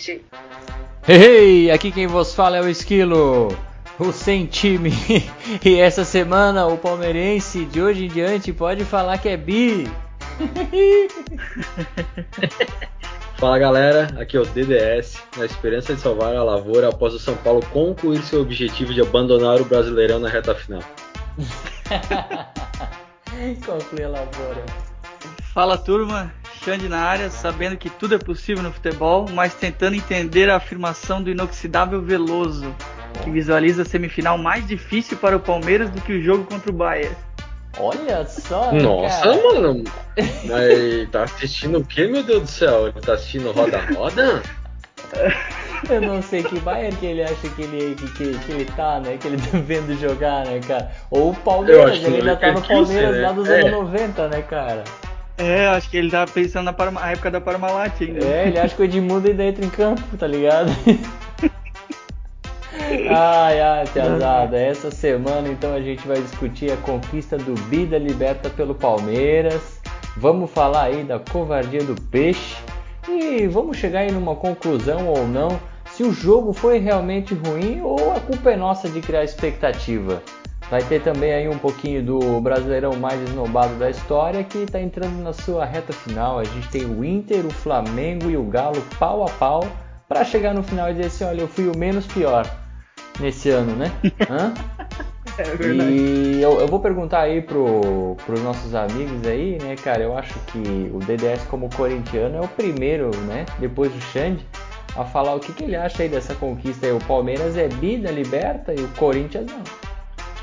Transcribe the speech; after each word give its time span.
gente. 0.00 0.24
Hey, 1.06 1.70
aqui 1.70 1.92
quem 1.92 2.06
vos 2.06 2.34
fala 2.34 2.56
é 2.56 2.60
o 2.60 2.68
Esquilo, 2.68 3.48
o 3.98 4.12
sem 4.12 4.46
time. 4.46 4.90
E 5.64 5.78
essa 5.78 6.04
semana 6.04 6.66
o 6.66 6.76
palmeirense 6.78 7.64
de 7.66 7.82
hoje 7.82 8.06
em 8.06 8.08
diante 8.08 8.52
pode 8.52 8.84
falar 8.84 9.18
que 9.18 9.28
é 9.28 9.36
bi. 9.36 9.90
Fala 13.36 13.58
galera, 13.58 14.14
aqui 14.20 14.36
é 14.36 14.40
o 14.40 14.44
DDS, 14.44 15.20
na 15.36 15.46
esperança 15.46 15.94
de 15.94 16.00
salvar 16.00 16.36
a 16.36 16.44
lavoura 16.44 16.90
após 16.90 17.14
o 17.14 17.18
São 17.18 17.34
Paulo 17.36 17.64
concluir 17.72 18.22
seu 18.22 18.42
objetivo 18.42 18.92
de 18.92 19.00
abandonar 19.00 19.58
o 19.60 19.64
Brasileirão 19.64 20.18
na 20.18 20.28
reta 20.28 20.54
final. 20.54 20.82
Concluir 23.64 24.04
a 24.04 24.08
lavoura. 24.08 24.66
Fala 25.54 25.78
turma, 25.78 26.30
Xande 26.62 26.88
na 26.88 26.98
área, 26.98 27.30
sabendo 27.30 27.76
que 27.76 27.88
tudo 27.88 28.14
é 28.14 28.18
possível 28.18 28.62
no 28.62 28.70
futebol, 28.72 29.26
mas 29.32 29.54
tentando 29.54 29.96
entender 29.96 30.50
a 30.50 30.56
afirmação 30.56 31.22
do 31.22 31.30
inoxidável 31.30 32.02
Veloso, 32.02 32.74
que 33.24 33.30
visualiza 33.30 33.82
a 33.82 33.84
semifinal 33.84 34.36
mais 34.36 34.66
difícil 34.66 35.16
para 35.16 35.36
o 35.36 35.40
Palmeiras 35.40 35.88
do 35.90 36.00
que 36.02 36.12
o 36.12 36.22
jogo 36.22 36.44
contra 36.44 36.70
o 36.70 36.74
Bayern. 36.74 37.16
Olha 37.78 38.26
só, 38.26 38.72
Nossa, 38.72 39.22
cara. 39.22 39.42
mano, 39.42 39.84
mas 40.44 41.08
tá 41.10 41.22
assistindo 41.22 41.78
o 41.78 41.84
que, 41.84 42.06
meu 42.06 42.22
Deus 42.22 42.42
do 42.42 42.48
céu? 42.48 42.88
Ele 42.88 43.00
tá 43.00 43.14
assistindo 43.14 43.52
Roda 43.52 43.78
Roda? 43.94 44.42
Eu 45.88 46.00
não 46.02 46.20
sei 46.20 46.42
que 46.42 46.58
Bayern 46.60 46.94
que 46.96 47.06
ele 47.06 47.22
acha 47.22 47.48
que 47.56 47.62
ele, 47.62 47.94
que, 47.94 48.06
que, 48.12 48.38
que 48.38 48.52
ele 48.52 48.64
tá, 48.76 49.00
né? 49.00 49.16
Que 49.18 49.28
ele 49.28 49.38
tá 49.38 49.58
vendo 49.64 49.98
jogar, 49.98 50.44
né, 50.44 50.60
cara? 50.66 50.90
Ou 51.10 51.30
o 51.30 51.34
Palmeiras, 51.34 52.04
ele 52.04 52.16
ainda 52.16 52.36
tá 52.36 52.52
no 52.52 52.60
Palmeiras 52.60 53.16
né? 53.16 53.22
lá 53.22 53.32
dos 53.32 53.48
É. 53.48 53.60
anos 53.60 53.70
90, 53.72 54.28
né, 54.28 54.42
cara? 54.42 54.84
É, 55.40 55.68
acho 55.68 55.88
que 55.88 55.96
ele 55.96 56.10
tava 56.10 56.30
pensando 56.30 56.64
na 56.66 56.72
Parma- 56.72 57.10
época 57.10 57.30
da 57.30 57.40
Parmalat 57.40 58.00
ainda. 58.02 58.24
É, 58.24 58.48
ele 58.48 58.58
acha 58.58 58.74
que 58.76 58.82
o 58.82 58.84
Edmundo 58.84 59.26
ainda 59.28 59.44
entra 59.44 59.64
em 59.64 59.70
campo, 59.70 60.02
tá 60.18 60.26
ligado? 60.26 60.70
ai, 63.08 63.60
ai, 63.60 63.86
piazada. 63.92 64.58
Essa 64.58 64.90
semana 64.90 65.48
então 65.48 65.74
a 65.74 65.80
gente 65.80 66.06
vai 66.06 66.20
discutir 66.20 66.70
a 66.72 66.76
conquista 66.76 67.38
do 67.38 67.54
Bida 67.68 67.98
Liberta 67.98 68.50
pelo 68.50 68.74
Palmeiras. 68.74 69.80
Vamos 70.16 70.50
falar 70.50 70.84
aí 70.84 71.04
da 71.04 71.18
covardia 71.18 71.82
do 71.84 71.94
peixe 72.10 72.56
e 73.08 73.46
vamos 73.46 73.76
chegar 73.78 74.00
aí 74.00 74.12
numa 74.12 74.36
conclusão 74.36 75.06
ou 75.06 75.26
não 75.26 75.58
se 75.92 76.02
o 76.02 76.12
jogo 76.12 76.52
foi 76.52 76.78
realmente 76.78 77.34
ruim 77.34 77.80
ou 77.82 78.12
a 78.12 78.20
culpa 78.20 78.50
é 78.50 78.56
nossa 78.56 78.88
de 78.88 79.00
criar 79.00 79.24
expectativa. 79.24 80.22
Vai 80.70 80.82
ter 80.84 81.02
também 81.02 81.32
aí 81.32 81.48
um 81.48 81.58
pouquinho 81.58 82.00
do 82.00 82.40
Brasileirão 82.40 82.94
mais 82.94 83.20
esnobado 83.22 83.74
da 83.74 83.90
história 83.90 84.44
que 84.44 84.58
está 84.58 84.80
entrando 84.80 85.20
na 85.20 85.32
sua 85.32 85.64
reta 85.64 85.92
final. 85.92 86.38
A 86.38 86.44
gente 86.44 86.68
tem 86.68 86.84
o 86.84 87.04
Inter, 87.04 87.44
o 87.44 87.50
Flamengo 87.50 88.30
e 88.30 88.36
o 88.36 88.44
Galo 88.44 88.80
pau 88.96 89.24
a 89.24 89.30
pau 89.30 89.66
para 90.08 90.24
chegar 90.24 90.54
no 90.54 90.62
final 90.62 90.88
e 90.88 90.94
dizer 90.94 91.06
assim, 91.06 91.24
olha, 91.24 91.40
eu 91.40 91.48
fui 91.48 91.66
o 91.66 91.76
menos 91.76 92.06
pior 92.06 92.46
nesse 93.18 93.50
ano, 93.50 93.74
né? 93.74 93.90
Hã? 94.30 94.54
É 95.38 95.42
verdade. 95.42 95.90
E 95.90 96.40
eu, 96.40 96.60
eu 96.60 96.68
vou 96.68 96.78
perguntar 96.78 97.22
aí 97.22 97.42
pro, 97.42 98.16
pros 98.24 98.40
nossos 98.40 98.72
amigos 98.72 99.26
aí, 99.26 99.58
né, 99.60 99.74
cara? 99.74 100.02
Eu 100.02 100.16
acho 100.16 100.34
que 100.46 100.90
o 100.92 100.98
DDS 101.00 101.44
como 101.50 101.68
corintiano 101.74 102.36
é 102.36 102.40
o 102.40 102.48
primeiro, 102.48 103.10
né? 103.26 103.44
Depois 103.58 103.90
do 103.90 104.00
Xande, 104.00 104.46
a 104.96 105.04
falar 105.04 105.34
o 105.34 105.40
que, 105.40 105.52
que 105.52 105.64
ele 105.64 105.76
acha 105.76 106.02
aí 106.02 106.08
dessa 106.08 106.34
conquista 106.34 106.86
aí. 106.86 106.92
O 106.92 107.00
Palmeiras 107.00 107.56
é 107.56 107.68
bi 107.68 107.96
da 107.96 108.10
Liberta 108.10 108.72
e 108.72 108.82
o 108.82 108.88
Corinthians 108.96 109.46
não. 109.46 109.89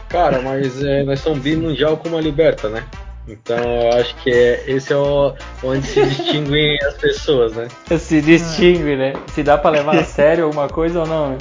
Cara, 0.09 0.41
mas 0.41 0.83
é, 0.83 1.03
nós 1.03 1.19
somos 1.19 1.39
bimundial 1.39 1.97
como 1.97 2.17
a 2.17 2.21
Liberta, 2.21 2.69
né? 2.69 2.83
Então 3.27 3.57
eu 3.57 3.99
acho 3.99 4.15
que 4.23 4.31
é, 4.31 4.63
esse 4.67 4.93
é 4.93 4.95
o, 4.95 5.33
onde 5.61 5.85
se 5.85 6.01
distinguem 6.05 6.77
as 6.83 6.93
pessoas, 6.93 7.53
né? 7.53 7.67
Se 7.99 8.21
distingue, 8.21 8.95
né? 8.95 9.13
Se 9.33 9.43
dá 9.43 9.57
pra 9.57 9.69
levar 9.69 9.97
a 9.97 10.03
sério 10.05 10.45
alguma 10.45 10.69
coisa 10.69 11.01
ou 11.01 11.07
não, 11.07 11.31
né? 11.31 11.37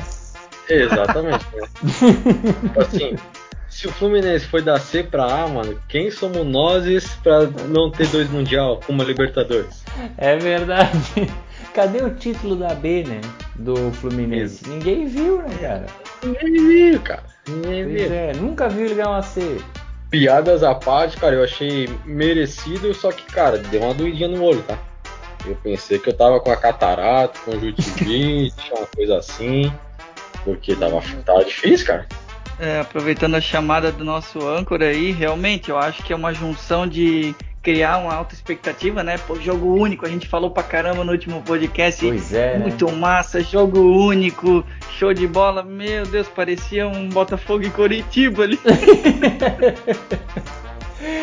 Exatamente, 0.68 1.46
né? 1.54 1.68
Assim, 2.76 3.16
se 3.68 3.86
o 3.86 3.92
Fluminense 3.92 4.46
foi 4.46 4.62
da 4.62 4.80
C 4.80 5.04
pra 5.04 5.26
A, 5.26 5.46
mano, 5.46 5.78
quem 5.86 6.10
somos 6.10 6.44
nós 6.44 7.14
pra 7.22 7.46
não 7.68 7.88
ter 7.90 8.08
dois 8.08 8.28
mundial 8.30 8.80
como 8.84 9.00
a 9.00 9.04
Libertadores? 9.04 9.84
É 10.18 10.34
verdade. 10.36 11.30
Cadê 11.72 12.02
o 12.02 12.10
título 12.14 12.56
da 12.56 12.74
B, 12.74 13.04
né? 13.04 13.20
Do 13.54 13.92
Fluminense? 13.92 14.68
Ninguém 14.68 15.06
viu, 15.06 15.38
né, 15.38 15.56
cara? 15.60 15.86
Ninguém 16.24 16.52
viu, 16.66 17.00
cara. 17.00 17.35
Ninguém 17.48 17.86
viu. 17.86 18.12
é, 18.12 18.32
nunca 18.34 18.68
viu 18.68 18.86
ele 18.86 18.94
ganhar 18.94 19.10
uma 19.10 19.22
C. 19.22 19.60
Piadas 20.10 20.62
à 20.62 20.74
parte, 20.74 21.16
cara, 21.16 21.34
eu 21.34 21.44
achei 21.44 21.88
merecido, 22.04 22.92
só 22.94 23.10
que, 23.12 23.24
cara, 23.24 23.58
deu 23.58 23.82
uma 23.82 23.94
doidinha 23.94 24.28
no 24.28 24.42
olho, 24.42 24.62
tá? 24.62 24.78
Eu 25.44 25.56
pensei 25.56 25.98
que 25.98 26.08
eu 26.08 26.16
tava 26.16 26.40
com 26.40 26.50
a 26.50 26.56
catarata, 26.56 27.38
conjuntivite, 27.44 28.54
uma 28.72 28.86
coisa 28.86 29.18
assim, 29.18 29.72
porque 30.44 30.74
tava, 30.74 31.00
tava 31.24 31.44
difícil, 31.44 31.86
cara. 31.86 32.06
É, 32.58 32.80
aproveitando 32.80 33.34
a 33.34 33.40
chamada 33.40 33.92
do 33.92 34.04
nosso 34.04 34.46
âncora 34.48 34.86
aí, 34.86 35.10
realmente 35.10 35.70
eu 35.70 35.78
acho 35.78 36.02
que 36.02 36.12
é 36.12 36.16
uma 36.16 36.32
junção 36.32 36.86
de 36.86 37.34
criar 37.66 37.98
uma 37.98 38.14
alta 38.14 38.32
expectativa, 38.32 39.02
né? 39.02 39.18
Pô, 39.18 39.34
jogo 39.40 39.74
único, 39.74 40.06
a 40.06 40.08
gente 40.08 40.28
falou 40.28 40.52
pra 40.52 40.62
caramba 40.62 41.02
no 41.02 41.10
último 41.10 41.42
podcast. 41.42 42.06
Pois 42.06 42.32
é, 42.32 42.52
né? 42.58 42.66
Muito 42.66 42.88
massa, 42.92 43.40
jogo 43.40 43.80
único, 43.80 44.64
show 44.96 45.12
de 45.12 45.26
bola. 45.26 45.64
Meu 45.64 46.06
Deus, 46.06 46.28
parecia 46.28 46.86
um 46.86 47.08
Botafogo 47.08 47.64
e 47.64 47.70
Coritiba 47.70 48.44
ali. 48.44 48.56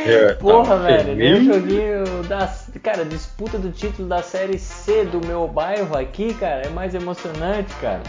É, 0.06 0.34
Porra, 0.34 0.66
tava 0.76 0.84
velho, 0.84 1.04
feminino. 1.06 1.54
joguinho 1.54 2.24
da. 2.28 2.48
Cara, 2.82 3.04
disputa 3.06 3.58
do 3.58 3.72
título 3.72 4.08
da 4.08 4.22
série 4.22 4.58
C 4.60 5.04
do 5.06 5.26
meu 5.26 5.48
bairro 5.48 5.98
aqui, 5.98 6.34
cara, 6.36 6.62
é 6.66 6.70
mais 6.70 6.94
emocionante, 6.94 7.74
cara. 7.82 8.02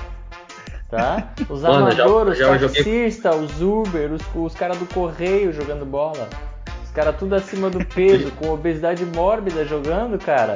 Tá? 0.90 1.32
Os 1.48 1.64
amadores, 1.64 2.38
já 2.38 2.50
os 2.52 2.60
joguei- 2.60 2.76
taxistas, 2.84 3.36
os 3.40 3.62
Uber, 3.62 4.12
os, 4.12 4.22
os 4.34 4.54
caras 4.54 4.76
do 4.78 4.86
correio 4.86 5.52
jogando 5.52 5.84
bola. 5.86 6.28
Os 6.94 6.94
caras 6.94 7.16
tudo 7.18 7.34
acima 7.34 7.68
do 7.68 7.84
peso, 7.84 8.30
com 8.38 8.50
obesidade 8.50 9.04
mórbida 9.04 9.64
jogando, 9.64 10.16
cara. 10.16 10.54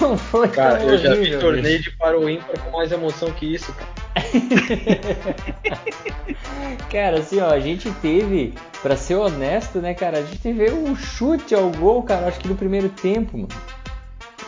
Não 0.00 0.16
foi 0.16 0.48
Cara, 0.48 0.78
tão 0.78 0.88
eu 0.88 0.96
já 0.96 1.12
vi 1.12 1.20
horrível, 1.20 1.40
torneio 1.40 1.82
de 1.82 1.90
para 1.90 2.18
o 2.18 2.26
ímpar 2.26 2.58
com 2.58 2.70
mais 2.70 2.90
emoção 2.90 3.30
que 3.32 3.54
isso, 3.54 3.70
cara. 3.74 3.90
Cara, 6.90 7.18
assim, 7.18 7.38
ó, 7.40 7.50
a 7.50 7.60
gente 7.60 7.90
teve, 8.00 8.54
pra 8.80 8.96
ser 8.96 9.16
honesto, 9.16 9.78
né, 9.78 9.92
cara, 9.92 10.20
a 10.20 10.22
gente 10.22 10.38
teve 10.38 10.70
um 10.70 10.96
chute 10.96 11.54
ao 11.54 11.68
gol, 11.70 12.02
cara, 12.02 12.28
acho 12.28 12.40
que 12.40 12.48
no 12.48 12.56
primeiro 12.56 12.88
tempo, 12.88 13.36
mano. 13.36 13.50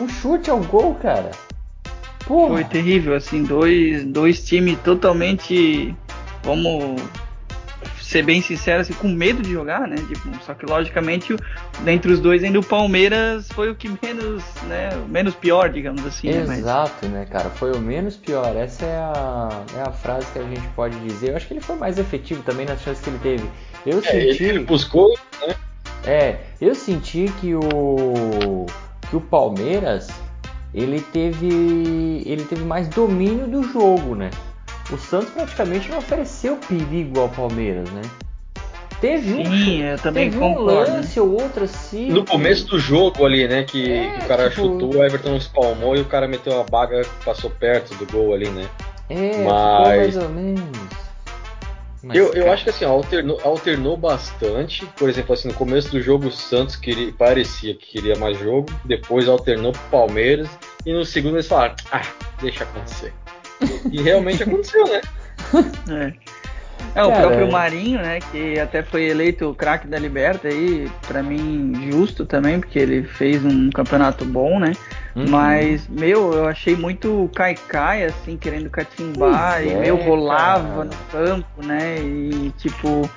Um 0.01 0.09
chute 0.09 0.49
ao 0.49 0.59
gol, 0.59 0.95
cara. 0.95 1.29
Porra. 2.25 2.55
Foi 2.55 2.63
terrível, 2.63 3.13
assim, 3.13 3.43
dois, 3.43 4.03
dois 4.05 4.43
times 4.43 4.79
totalmente, 4.79 5.95
vamos 6.43 6.99
ser 8.01 8.23
bem 8.23 8.41
sinceros, 8.41 8.81
assim, 8.89 8.93
com 8.93 9.07
medo 9.07 9.41
de 9.41 9.51
jogar, 9.51 9.87
né? 9.87 9.95
Tipo, 9.95 10.29
só 10.45 10.53
que 10.53 10.65
logicamente, 10.65 11.35
dentre 11.81 12.11
os 12.11 12.19
dois 12.19 12.43
ainda 12.43 12.59
o 12.59 12.63
Palmeiras 12.65 13.47
foi 13.53 13.69
o 13.69 13.75
que 13.75 13.89
menos, 14.03 14.43
né, 14.67 14.89
o 15.05 15.07
menos 15.09 15.33
pior, 15.35 15.69
digamos 15.69 16.05
assim, 16.05 16.29
né? 16.29 16.43
Mas- 16.47 16.59
Exato, 16.59 17.05
né, 17.07 17.25
cara? 17.29 17.49
Foi 17.49 17.71
o 17.71 17.79
menos 17.79 18.15
pior. 18.15 18.55
Essa 18.55 18.85
é 18.85 18.97
a, 18.97 19.63
é 19.77 19.81
a 19.81 19.91
frase 19.91 20.25
que 20.33 20.39
a 20.39 20.43
gente 20.43 20.67
pode 20.75 20.97
dizer. 20.99 21.29
Eu 21.31 21.35
acho 21.37 21.47
que 21.47 21.53
ele 21.53 21.61
foi 21.61 21.75
mais 21.75 21.97
efetivo 21.97 22.43
também 22.43 22.65
nas 22.65 22.81
chances 22.81 23.03
que 23.03 23.09
ele 23.09 23.19
teve. 23.19 23.49
Eu 23.85 24.01
É, 24.05 24.15
ele, 24.15 24.31
senti. 24.33 24.43
ele 24.43 24.59
buscou, 24.59 25.09
né? 25.47 25.55
É, 26.05 26.37
eu 26.59 26.73
senti 26.75 27.31
que 27.39 27.53
o 27.55 28.65
que 29.09 29.15
o 29.15 29.21
Palmeiras 29.21 30.07
ele 30.73 31.01
teve 31.01 32.23
ele 32.25 32.43
teve 32.45 32.63
mais 32.63 32.87
domínio 32.87 33.45
do 33.47 33.61
jogo, 33.63 34.15
né? 34.15 34.29
O 34.91 34.97
Santos 34.97 35.29
praticamente 35.29 35.89
não 35.89 35.97
ofereceu 35.99 36.57
perigo 36.67 37.19
ao 37.19 37.29
Palmeiras, 37.29 37.89
né? 37.91 38.01
Teve 38.99 39.33
um, 39.33 39.45
Sim, 39.45 39.81
eu 39.83 39.97
também 39.97 40.29
teve 40.29 40.43
um 40.43 40.53
concordo. 40.53 40.91
né? 40.91 40.97
lance 40.97 41.19
ou 41.19 41.31
outro 41.41 41.63
assim. 41.63 42.09
No 42.09 42.23
começo 42.23 42.67
do 42.67 42.77
jogo 42.77 43.25
ali, 43.25 43.47
né? 43.47 43.63
Que, 43.63 43.91
É, 43.91 44.11
que 44.19 44.25
o 44.25 44.27
cara 44.27 44.49
tipo- 44.49 44.61
chutou, 44.61 44.95
o 44.95 45.03
Everton 45.03 45.35
espalmou 45.37 45.95
e 45.95 46.01
o 46.01 46.05
cara 46.05 46.27
meteu 46.27 46.59
a 46.59 46.63
baga, 46.63 47.01
passou 47.25 47.49
perto 47.49 47.95
do 47.95 48.05
gol 48.11 48.33
ali, 48.33 48.47
né? 48.49 48.67
É, 49.09 49.29
ficou 49.31 49.45
Mas- 49.45 49.97
mais 49.97 50.17
ou 50.17 50.29
menos. 50.29 50.61
Mas, 52.03 52.17
eu, 52.17 52.27
eu 52.27 52.31
cara, 52.43 52.53
acho 52.53 52.63
que 52.63 52.69
assim, 52.71 52.85
alternou, 52.85 53.39
alternou 53.43 53.95
bastante. 53.97 54.85
Por 54.97 55.07
exemplo, 55.09 55.33
assim, 55.33 55.47
no 55.47 55.53
começo 55.53 55.89
do 55.91 56.01
jogo 56.01 56.27
o 56.27 56.31
Santos 56.31 56.75
queria, 56.75 57.11
parecia 57.13 57.73
que 57.75 57.85
queria 57.93 58.15
mais 58.17 58.37
jogo, 58.39 58.67
depois 58.85 59.27
alternou 59.27 59.71
pro 59.71 59.81
Palmeiras, 59.91 60.49
e 60.85 60.91
no 60.93 61.05
segundo 61.05 61.35
eles 61.35 61.47
falaram, 61.47 61.75
ah, 61.91 62.01
deixa 62.41 62.63
acontecer. 62.63 63.13
E 63.89 64.01
realmente 64.01 64.43
aconteceu, 64.43 64.85
né? 64.87 65.01
É. 65.89 66.13
É, 66.93 67.03
o 67.03 67.09
Cara, 67.09 67.21
próprio 67.21 67.47
é. 67.47 67.51
Marinho, 67.51 67.99
né, 67.99 68.19
que 68.31 68.59
até 68.59 68.83
foi 68.83 69.05
eleito 69.05 69.49
o 69.49 69.55
craque 69.55 69.87
da 69.87 69.97
Liberta 69.97 70.49
aí, 70.49 70.91
pra 71.07 71.23
mim 71.23 71.89
justo 71.89 72.25
também, 72.25 72.59
porque 72.59 72.77
ele 72.77 73.03
fez 73.03 73.45
um 73.45 73.69
campeonato 73.69 74.25
bom, 74.25 74.59
né? 74.59 74.73
Uhum. 75.15 75.25
Mas, 75.29 75.87
meu, 75.87 76.33
eu 76.33 76.47
achei 76.47 76.75
muito 76.75 77.29
caicai, 77.33 78.03
assim, 78.03 78.35
querendo 78.35 78.69
catimbar, 78.69 79.61
Pois 79.61 79.65
e 79.65 79.73
é, 79.73 79.79
meu, 79.79 79.95
rolava 79.95 80.67
cara. 80.67 80.83
no 80.85 80.95
campo, 81.11 81.65
né? 81.65 81.97
E 82.01 82.51
tipo, 82.57 83.09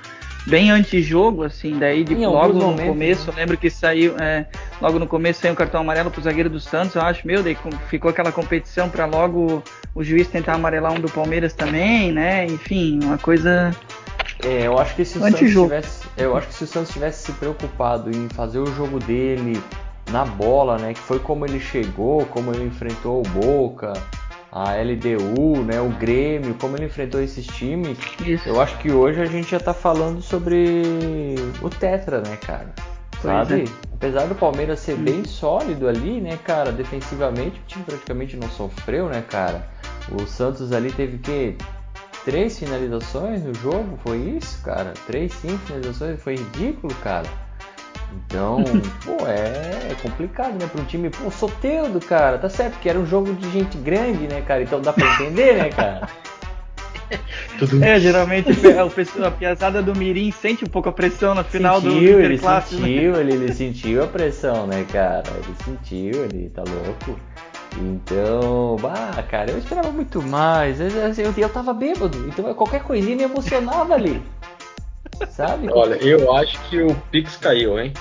bem 0.47 0.71
antijogo, 0.71 1.43
assim, 1.43 1.77
daí 1.77 2.05
de, 2.05 2.15
logo 2.15 2.53
no 2.53 2.67
momentos, 2.67 2.87
começo, 2.87 3.27
né? 3.27 3.33
eu 3.33 3.37
lembro 3.37 3.57
que 3.57 3.71
saiu, 3.71 4.15
é, 4.21 4.47
logo 4.81 5.01
no 5.01 5.07
começo 5.07 5.41
saiu 5.41 5.53
um 5.53 5.57
cartão 5.57 5.81
amarelo 5.81 6.11
pro 6.11 6.23
zagueiro 6.23 6.51
do 6.51 6.61
Santos, 6.61 6.95
eu 6.95 7.03
acho, 7.03 7.27
meu, 7.27 7.43
daí 7.43 7.57
ficou 7.89 8.11
aquela 8.11 8.31
competição 8.31 8.89
para 8.89 9.05
logo 9.07 9.63
o 9.95 10.03
juiz 10.03 10.29
tentar 10.29 10.55
amarelar 10.55 10.93
um 10.93 11.01
do 11.01 11.11
Palmeiras 11.11 11.53
também, 11.53 12.13
né? 12.13 12.47
Enfim, 12.47 13.01
uma 13.03 13.19
coisa 13.19 13.75
é, 14.45 14.67
eu 14.67 14.79
acho 14.79 14.95
que 14.95 15.05
se 15.05 15.17
o 15.17 15.21
Santos 15.21 15.39
tivesse, 15.39 16.07
eu 16.17 16.37
acho 16.37 16.49
que 16.49 16.55
se 16.55 16.65
o 16.65 16.67
Santos 16.67 16.93
tivesse 16.93 17.27
se 17.27 17.33
preocupado 17.33 18.11
em 18.11 18.29
fazer 18.29 18.59
o 18.59 18.67
jogo 18.67 18.99
dele 18.99 19.61
na 20.11 20.25
bola, 20.25 20.77
né, 20.79 20.93
que 20.93 21.01
foi 21.01 21.19
como 21.19 21.47
ele 21.47 21.59
chegou, 21.59 22.27
como 22.27 22.53
ele 22.53 22.65
enfrentou 22.65 23.21
o 23.21 23.29
Boca, 23.29 23.95
a 24.53 24.75
LDU, 24.75 25.65
né, 25.65 25.81
o 25.81 25.89
Grêmio, 25.89 26.55
como 26.61 26.77
ele 26.77 26.85
enfrentou 26.85 27.23
esses 27.23 27.47
times, 27.47 27.99
Isso. 28.25 28.49
eu 28.49 28.61
acho 28.61 28.77
que 28.79 28.93
hoje 28.93 29.21
a 29.21 29.25
gente 29.25 29.51
já 29.51 29.59
tá 29.59 29.73
falando 29.73 30.21
sobre 30.21 30.83
o 31.63 31.71
Tetra, 31.71 32.21
né, 32.21 32.37
cara? 32.37 32.73
Sabe? 33.23 33.63
É. 33.63 33.95
Apesar 33.95 34.27
do 34.27 34.35
Palmeiras 34.35 34.81
ser 34.81 34.95
hum. 34.95 35.05
bem 35.05 35.25
sólido 35.25 35.89
ali, 35.89 36.21
né, 36.21 36.39
cara, 36.45 36.71
defensivamente 36.71 37.59
o 37.59 37.63
time 37.67 37.85
praticamente 37.85 38.37
não 38.37 38.49
sofreu, 38.51 39.09
né, 39.09 39.25
cara? 39.27 39.67
O 40.13 40.27
Santos 40.27 40.73
ali 40.73 40.93
teve 40.93 41.19
que 41.19 41.57
três 42.25 42.59
finalizações 42.59 43.43
no 43.43 43.55
jogo, 43.55 43.99
foi 44.03 44.19
isso, 44.19 44.63
cara? 44.63 44.95
Três, 45.07 45.33
cinco 45.35 45.59
finalizações, 45.67 46.21
foi 46.21 46.37
ridículo, 46.37 46.95
cara. 46.97 47.29
Então, 48.15 48.63
pô, 49.05 49.27
é, 49.27 49.91
é, 49.91 49.97
complicado, 50.03 50.53
né? 50.53 50.69
Para 50.71 50.81
um 50.81 50.85
time, 50.85 51.11
pô, 51.11 51.31
Soteudo, 51.31 52.01
cara, 52.01 52.39
tá 52.39 52.49
certo 52.49 52.79
que 52.79 52.89
era 52.89 52.99
um 52.99 53.07
jogo 53.07 53.33
de 53.35 53.51
gente 53.51 53.77
grande, 53.79 54.27
né, 54.27 54.41
cara? 54.43 54.63
Então 54.63 54.81
dá 54.81 54.93
pra 54.93 55.15
entender, 55.15 55.55
né, 55.55 55.69
cara? 55.71 56.09
É, 57.83 58.01
geralmente 58.01 58.49
a 59.25 59.31
piazada 59.31 59.81
do 59.83 59.95
Mirim 59.95 60.33
sente 60.33 60.65
um 60.65 60.69
pouco 60.69 60.89
a 60.89 60.93
pressão 60.93 61.35
na 61.35 61.45
final 61.45 61.81
sentiu, 61.81 61.95
do, 61.95 62.01
do 62.01 62.21
ele 62.21 62.41
né? 62.41 62.61
sentiu, 62.63 63.13
né? 63.13 63.21
ele, 63.21 63.33
ele 63.35 63.53
sentiu 63.53 64.03
a 64.03 64.07
pressão, 64.07 64.67
né, 64.67 64.85
cara? 64.91 65.23
Ele 65.31 65.55
sentiu, 65.65 66.25
ele 66.25 66.51
tá 66.51 66.63
louco. 66.63 67.21
Então, 67.77 68.77
bah, 68.81 69.23
cara, 69.29 69.51
eu 69.51 69.59
esperava 69.59 69.91
muito 69.91 70.23
mais. 70.23 70.81
Eu, 70.81 70.89
eu, 70.89 71.35
eu 71.37 71.49
tava 71.49 71.73
bêbado, 71.73 72.29
então 72.29 72.53
qualquer 72.55 72.83
coisinha 72.83 73.17
me 73.17 73.23
emocionava 73.25 73.95
ali. 73.95 74.23
Sabe? 75.31 75.69
Olha, 75.73 75.95
eu 75.97 76.33
acho 76.35 76.61
que 76.69 76.81
o 76.81 76.95
Pix 77.11 77.37
caiu, 77.37 77.79
hein? 77.79 77.93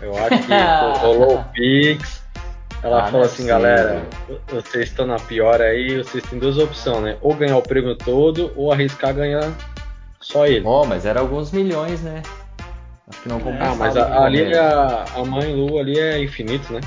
Eu 0.00 0.12
acho 0.16 0.46
que 0.46 0.52
rolou 1.00 1.38
o 1.38 1.44
Pix. 1.44 2.22
Ela 2.82 3.04
ah, 3.04 3.06
falou 3.06 3.24
assim, 3.24 3.46
galera, 3.46 4.02
vocês 4.48 4.88
estão 4.88 5.06
na 5.06 5.16
pior 5.16 5.60
aí, 5.60 5.98
vocês 5.98 6.24
têm 6.24 6.38
duas 6.38 6.58
opções, 6.58 7.02
né? 7.02 7.16
Ou 7.20 7.32
ganhar 7.34 7.56
o 7.56 7.62
prêmio 7.62 7.94
todo, 7.94 8.52
ou 8.56 8.72
arriscar 8.72 9.14
ganhar 9.14 9.52
só 10.20 10.46
ele. 10.46 10.66
Ó, 10.66 10.82
oh, 10.82 10.86
mas 10.86 11.06
era 11.06 11.20
alguns 11.20 11.52
milhões, 11.52 12.02
né? 12.02 12.22
Acho 13.08 13.22
que 13.22 13.28
não 13.28 13.38
compensava. 13.38 13.72
Ah, 13.72 13.76
mas 13.76 13.96
a, 13.96 14.24
ali 14.24 14.56
a, 14.56 15.04
a 15.14 15.24
mãe 15.24 15.54
Lu 15.54 15.78
ali 15.78 15.98
é 15.98 16.20
infinito, 16.20 16.72
né? 16.72 16.80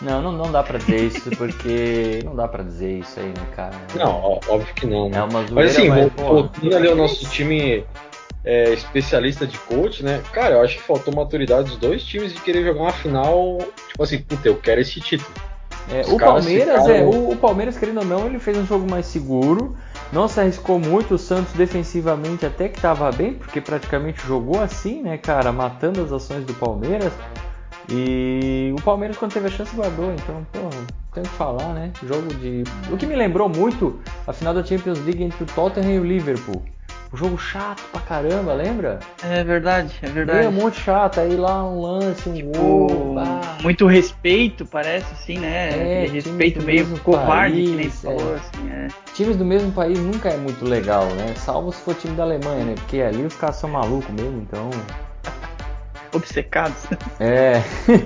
Não, 0.00 0.22
não, 0.22 0.32
não 0.32 0.52
dá 0.52 0.62
pra 0.62 0.78
dizer 0.78 1.04
isso, 1.04 1.30
porque 1.36 2.20
não 2.24 2.36
dá 2.36 2.46
pra 2.46 2.62
dizer 2.62 3.00
isso 3.00 3.18
aí, 3.18 3.26
né, 3.28 3.46
cara? 3.54 3.76
Não, 3.96 4.40
óbvio 4.48 4.74
que 4.74 4.86
não. 4.86 5.08
Né? 5.08 5.18
É 5.18 5.22
uma 5.22 5.40
zoeira, 5.40 5.54
mas 5.54 5.76
assim, 5.76 5.88
mas, 5.88 6.12
voltando 6.16 6.76
ali 6.76 6.88
ao 6.88 6.96
nosso 6.96 7.28
time 7.30 7.84
é, 8.44 8.72
especialista 8.72 9.46
de 9.46 9.58
coach, 9.58 10.04
né? 10.04 10.22
Cara, 10.32 10.54
eu 10.56 10.62
acho 10.62 10.76
que 10.76 10.82
faltou 10.82 11.14
maturidade 11.14 11.68
dos 11.68 11.76
dois 11.76 12.04
times 12.04 12.32
de 12.32 12.40
querer 12.40 12.64
jogar 12.64 12.82
uma 12.82 12.92
final, 12.92 13.58
tipo 13.88 14.02
assim, 14.02 14.18
puta, 14.20 14.48
eu 14.48 14.56
quero 14.56 14.80
esse 14.80 15.00
título. 15.00 15.30
É, 15.90 16.02
o 16.06 16.18
Palmeiras, 16.18 16.82
ficaram... 16.82 16.94
é, 16.94 17.02
o, 17.02 17.30
o, 17.30 17.36
Palmeiras, 17.36 17.78
querendo 17.78 18.00
ou 18.00 18.04
não, 18.04 18.26
ele 18.26 18.38
fez 18.38 18.58
um 18.58 18.66
jogo 18.66 18.88
mais 18.90 19.06
seguro, 19.06 19.74
não 20.12 20.28
se 20.28 20.38
arriscou 20.38 20.78
muito, 20.78 21.14
o 21.14 21.18
Santos 21.18 21.52
defensivamente 21.54 22.44
até 22.44 22.68
que 22.68 22.76
estava 22.76 23.10
bem, 23.10 23.34
porque 23.34 23.60
praticamente 23.60 24.26
jogou 24.26 24.60
assim, 24.60 25.02
né, 25.02 25.16
cara, 25.16 25.50
matando 25.50 26.02
as 26.02 26.12
ações 26.12 26.44
do 26.44 26.52
Palmeiras. 26.54 27.12
E 27.90 28.74
o 28.78 28.82
Palmeiras, 28.82 29.16
quando 29.16 29.32
teve 29.32 29.46
a 29.46 29.50
chance, 29.50 29.74
guardou. 29.74 30.12
Então, 30.12 30.46
pô, 30.52 30.68
tem 31.14 31.22
que 31.22 31.30
falar, 31.30 31.72
né? 31.72 31.90
Jogo 32.06 32.28
de. 32.34 32.62
O 32.90 32.96
que 32.96 33.06
me 33.06 33.16
lembrou 33.16 33.48
muito 33.48 34.00
a 34.26 34.32
final 34.32 34.52
da 34.52 34.64
Champions 34.64 35.02
League 35.04 35.22
entre 35.22 35.42
o 35.42 35.46
Tottenham 35.46 35.94
e 35.94 35.98
o 35.98 36.04
Liverpool. 36.04 36.62
Um 37.10 37.16
jogo 37.16 37.38
chato 37.38 37.82
pra 37.90 38.02
caramba, 38.02 38.52
lembra? 38.52 38.98
É 39.24 39.42
verdade, 39.42 39.94
é 40.02 40.08
verdade. 40.08 40.46
É 40.46 40.50
muito 40.50 40.76
chato, 40.76 41.18
aí 41.20 41.36
lá 41.36 41.64
um 41.64 41.80
lance, 41.80 42.28
um 42.28 42.34
tipo, 42.34 42.58
gol. 42.58 43.14
Muito 43.62 43.86
respeito, 43.86 44.66
parece, 44.66 45.10
assim, 45.14 45.38
né? 45.38 46.04
É, 46.04 46.06
respeito 46.06 46.62
meio 46.62 46.86
covarde, 46.98 47.54
país, 47.54 47.70
que 47.70 47.76
nem 47.76 47.90
você 47.90 48.06
falou, 48.06 48.34
é. 48.34 48.36
assim, 48.36 48.70
é. 48.70 48.88
Times 49.14 49.36
do 49.38 49.44
mesmo 49.44 49.72
país 49.72 49.98
nunca 49.98 50.28
é 50.28 50.36
muito 50.36 50.62
legal, 50.66 51.06
né? 51.14 51.34
Salvo 51.36 51.72
se 51.72 51.80
for 51.80 51.94
time 51.94 52.14
da 52.14 52.24
Alemanha, 52.24 52.66
né? 52.66 52.74
Porque 52.74 53.00
ali 53.00 53.24
os 53.24 53.34
caras 53.36 53.56
são 53.56 53.70
malucos 53.70 54.10
mesmo, 54.10 54.42
então 54.42 54.68
obcecados. 56.12 56.86
É. 57.20 57.62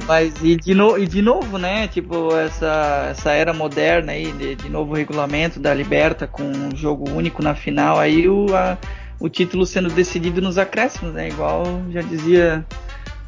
Mas 0.06 0.34
e 0.42 0.56
de, 0.56 0.74
no, 0.74 0.98
e 0.98 1.06
de 1.06 1.20
novo, 1.20 1.58
né? 1.58 1.88
Tipo, 1.88 2.34
essa, 2.36 3.08
essa 3.10 3.32
era 3.32 3.52
moderna 3.52 4.12
aí, 4.12 4.32
de, 4.32 4.54
de 4.54 4.68
novo 4.68 4.94
regulamento 4.94 5.60
da 5.60 5.74
Liberta 5.74 6.26
com 6.26 6.42
um 6.42 6.74
jogo 6.74 7.10
único 7.10 7.42
na 7.42 7.54
final, 7.54 7.98
aí 7.98 8.28
o, 8.28 8.46
a, 8.54 8.78
o 9.20 9.28
título 9.28 9.66
sendo 9.66 9.88
decidido 9.90 10.40
nos 10.40 10.58
acréscimos, 10.58 11.14
né? 11.14 11.28
Igual 11.28 11.64
já 11.90 12.02
dizia. 12.02 12.64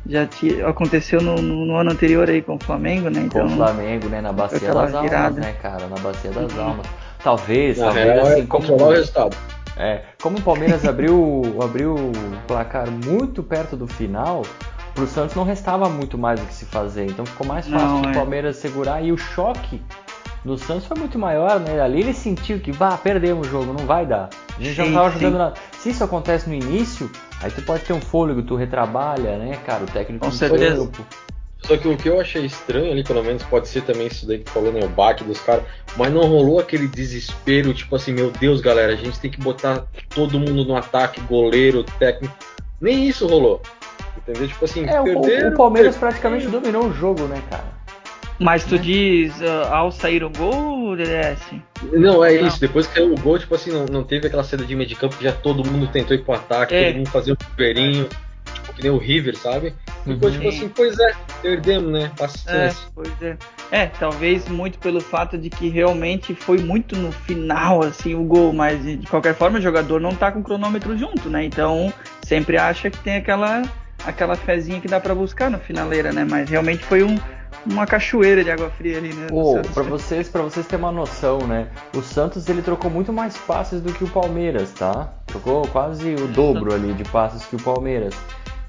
Já 0.07 0.27
te, 0.27 0.61
aconteceu 0.63 1.19
no, 1.23 1.37
no, 1.37 1.65
no, 1.65 1.77
ano 1.77 1.91
anterior 1.91 2.29
aí 2.29 2.43
com 2.43 2.57
o 2.57 2.59
Flamengo, 2.59 3.09
né? 3.09 3.23
Então, 3.23 3.47
com 3.49 3.55
o 3.55 3.57
Flamengo, 3.57 4.07
né? 4.11 4.21
Na 4.21 4.35
bacia 4.35 4.71
das 4.71 4.91
virada. 4.91 5.17
almas, 5.17 5.37
né, 5.37 5.55
cara? 5.63 5.87
Na 5.87 5.97
bacia 5.97 6.31
das 6.31 6.53
uhum. 6.53 6.63
almas. 6.63 6.87
Talvez, 7.23 7.79
Na 7.79 7.87
talvez 7.87 8.07
real, 8.07 8.27
assim, 8.27 8.41
é 8.43 8.47
como. 8.47 8.75
o 8.75 8.91
resultado. 8.91 9.35
É, 9.77 10.03
como 10.23 10.39
o 10.39 10.43
Palmeiras 10.43 10.85
abriu, 10.87 11.59
abriu 11.63 11.95
o 11.95 12.13
placar 12.47 12.91
muito 12.91 13.43
perto 13.43 13.77
do 13.77 13.87
final, 13.87 14.43
pro 14.95 15.07
Santos 15.07 15.35
não 15.35 15.45
restava 15.45 15.89
muito 15.89 16.17
mais 16.17 16.41
o 16.41 16.47
que 16.47 16.55
se 16.55 16.65
fazer. 16.65 17.07
Então 17.07 17.27
ficou 17.27 17.47
mais 17.47 17.69
fácil 17.69 17.89
não, 17.89 18.03
o 18.03 18.09
é. 18.09 18.15
Palmeiras 18.15 18.57
segurar 18.57 19.03
e 19.03 19.13
o 19.13 19.17
choque 19.17 19.83
do 20.45 20.59
Santos 20.59 20.87
foi 20.87 20.99
muito 20.99 21.19
maior, 21.19 21.59
né? 21.59 21.81
Ali 21.81 22.01
ele 22.01 22.13
sentiu 22.13 22.61
que, 22.61 22.71
vá, 22.71 22.97
perdemos 22.97 23.47
o 23.47 23.51
jogo, 23.51 23.73
não 23.73 23.87
vai 23.87 24.05
dar. 24.05 24.29
A 24.57 24.63
gente 24.63 24.69
sim, 24.69 24.75
já 24.75 24.85
não 24.85 24.93
tava 24.93 25.11
jogando 25.11 25.39
nada. 25.39 25.55
Se 25.79 25.91
isso 25.91 26.05
acontece 26.05 26.49
no 26.49 26.55
início, 26.55 27.11
aí 27.43 27.51
tu 27.51 27.63
pode 27.63 27.85
ter 27.85 27.95
um 27.95 28.01
fôlego, 28.01 28.43
tu 28.43 28.55
retrabalha, 28.55 29.39
né, 29.39 29.57
cara? 29.65 29.85
O 29.85 29.87
técnico 29.87 30.25
Com 30.25 30.31
certeza. 30.31 30.91
Só 31.67 31.79
que 31.79 31.89
o 31.89 31.97
que 31.97 32.09
eu 32.09 32.21
achei 32.21 32.45
estranho 32.45 32.93
ali, 32.93 33.03
pelo 33.03 33.23
menos 33.23 33.43
pode 33.45 33.69
ser 33.69 33.83
também 33.83 34.07
isso 34.07 34.27
daí 34.27 34.39
que 34.39 34.51
falou, 34.51 34.71
né? 34.71 34.81
O 34.85 34.89
baque 34.89 35.25
dos 35.25 35.41
caras. 35.41 35.65
Mas 35.97 36.13
não 36.13 36.27
rolou 36.27 36.61
aquele 36.61 36.87
desespero, 36.87 37.73
tipo 37.73 37.97
assim, 37.97 38.13
meu 38.13 38.31
Deus, 38.31 38.61
galera, 38.61 38.93
a 38.93 38.97
gente 38.97 39.19
tem 39.19 39.31
que 39.31 39.41
botar 39.41 39.87
todo 40.11 40.39
mundo 40.39 40.65
no 40.65 40.77
ataque, 40.77 41.23
goleiro, 41.23 41.83
técnico. 41.99 42.37
Nem 42.79 43.09
isso 43.09 43.27
rolou. 43.27 43.63
Entendeu? 44.19 44.47
Tipo 44.47 44.65
assim, 44.65 44.85
é, 44.85 45.03
perderam, 45.03 45.51
o, 45.51 45.55
o 45.55 45.57
Palmeiras 45.57 45.97
praticamente 45.97 46.47
dominou 46.49 46.87
o 46.87 46.93
jogo, 46.93 47.23
né, 47.23 47.43
cara? 47.49 47.65
Mas 48.39 48.65
tu 48.65 48.75
né? 48.75 48.83
diz 48.83 49.41
uh, 49.41 49.73
ao 49.73 49.91
sair 49.91 50.23
o 50.23 50.29
gol, 50.29 50.97
DDS? 50.97 51.41
Não, 51.93 52.23
é 52.23 52.39
não. 52.39 52.47
isso. 52.47 52.61
Depois 52.61 52.87
que 52.87 52.95
caiu 52.95 53.15
o 53.15 53.19
gol, 53.19 53.39
tipo 53.39 53.55
assim, 53.55 53.71
não, 53.71 53.87
não 53.87 54.05
teve 54.05 54.27
aquela 54.27 54.45
cena 54.45 54.65
de 54.65 54.77
meio 54.77 54.89
de 54.89 54.97
campo 54.97 55.17
que 55.17 55.25
já 55.25 55.33
todo 55.33 55.65
mundo 55.65 55.87
tentou 55.87 56.15
ir 56.15 56.25
pro 56.25 56.35
ataque, 56.35 56.75
é. 56.75 56.89
todo 56.89 56.97
mundo 56.99 57.11
fazia 57.11 57.33
o 57.33 57.37
chuveirinho 57.43 58.07
que 58.75 58.83
nem 58.83 58.91
o 58.91 58.99
River, 58.99 59.37
sabe? 59.37 59.75
Ficou 60.05 60.29
uhum. 60.29 60.35
tipo 60.35 60.49
assim, 60.49 60.69
pois 60.69 60.99
é, 60.99 61.13
perdemos, 61.41 61.93
né? 61.93 62.11
Paciência. 62.17 62.53
É, 62.53 62.91
pois 62.95 63.23
é. 63.23 63.37
É, 63.71 63.87
talvez 63.87 64.49
muito 64.49 64.79
pelo 64.79 65.01
fato 65.01 65.39
de 65.39 65.49
que 65.49 65.69
realmente 65.69 66.35
foi 66.35 66.59
muito 66.59 66.97
no 66.97 67.11
final, 67.11 67.83
assim, 67.83 68.15
o 68.15 68.25
gol, 68.25 68.53
mas 68.53 68.83
de 68.83 69.07
qualquer 69.07 69.35
forma 69.35 69.59
o 69.59 69.63
jogador 69.63 70.01
não 70.01 70.15
tá 70.15 70.31
com 70.31 70.41
o 70.41 70.45
cronômetro 70.45 70.97
junto, 70.97 71.31
né? 71.31 71.45
Então 71.45 71.93
sempre 72.25 72.57
acha 72.57 72.91
que 72.91 72.99
tem 72.99 73.17
aquela 73.17 73.63
aquela 74.05 74.37
fezinha 74.37 74.81
que 74.81 74.89
dá 74.89 75.01
para 75.01 75.15
buscar 75.15 75.51
no 75.51 75.59
finaleira, 75.59 76.13
né? 76.13 76.27
Mas 76.29 76.49
realmente 76.49 76.85
foi 76.85 77.03
um, 77.03 77.19
uma 77.67 77.87
cachoeira 77.87 78.45
de 78.45 78.51
água 78.51 78.71
fria 78.71 78.99
ali, 78.99 79.13
né? 79.15 79.29
Oh, 79.33 79.61
para 79.73 79.83
vocês, 79.83 80.29
para 80.29 80.43
vocês 80.43 80.67
terem 80.67 80.85
uma 80.85 80.93
noção, 80.93 81.39
né? 81.47 81.69
O 81.97 82.03
Santos 82.03 82.49
ele 82.49 82.63
trocou 82.63 82.91
muito 82.91 83.13
mais 83.13 83.37
passes 83.37 83.81
do 83.81 83.93
que 83.93 84.05
o 84.05 84.09
Palmeiras, 84.09 84.73
tá? 84.73 85.15
Trocou 85.27 85.67
quase 85.69 86.15
o 86.15 86.29
dobro 86.29 86.75
ali 86.75 86.93
de 86.93 87.05
passes 87.05 87.45
que 87.47 87.57
o 87.57 87.63
Palmeiras. 87.63 88.15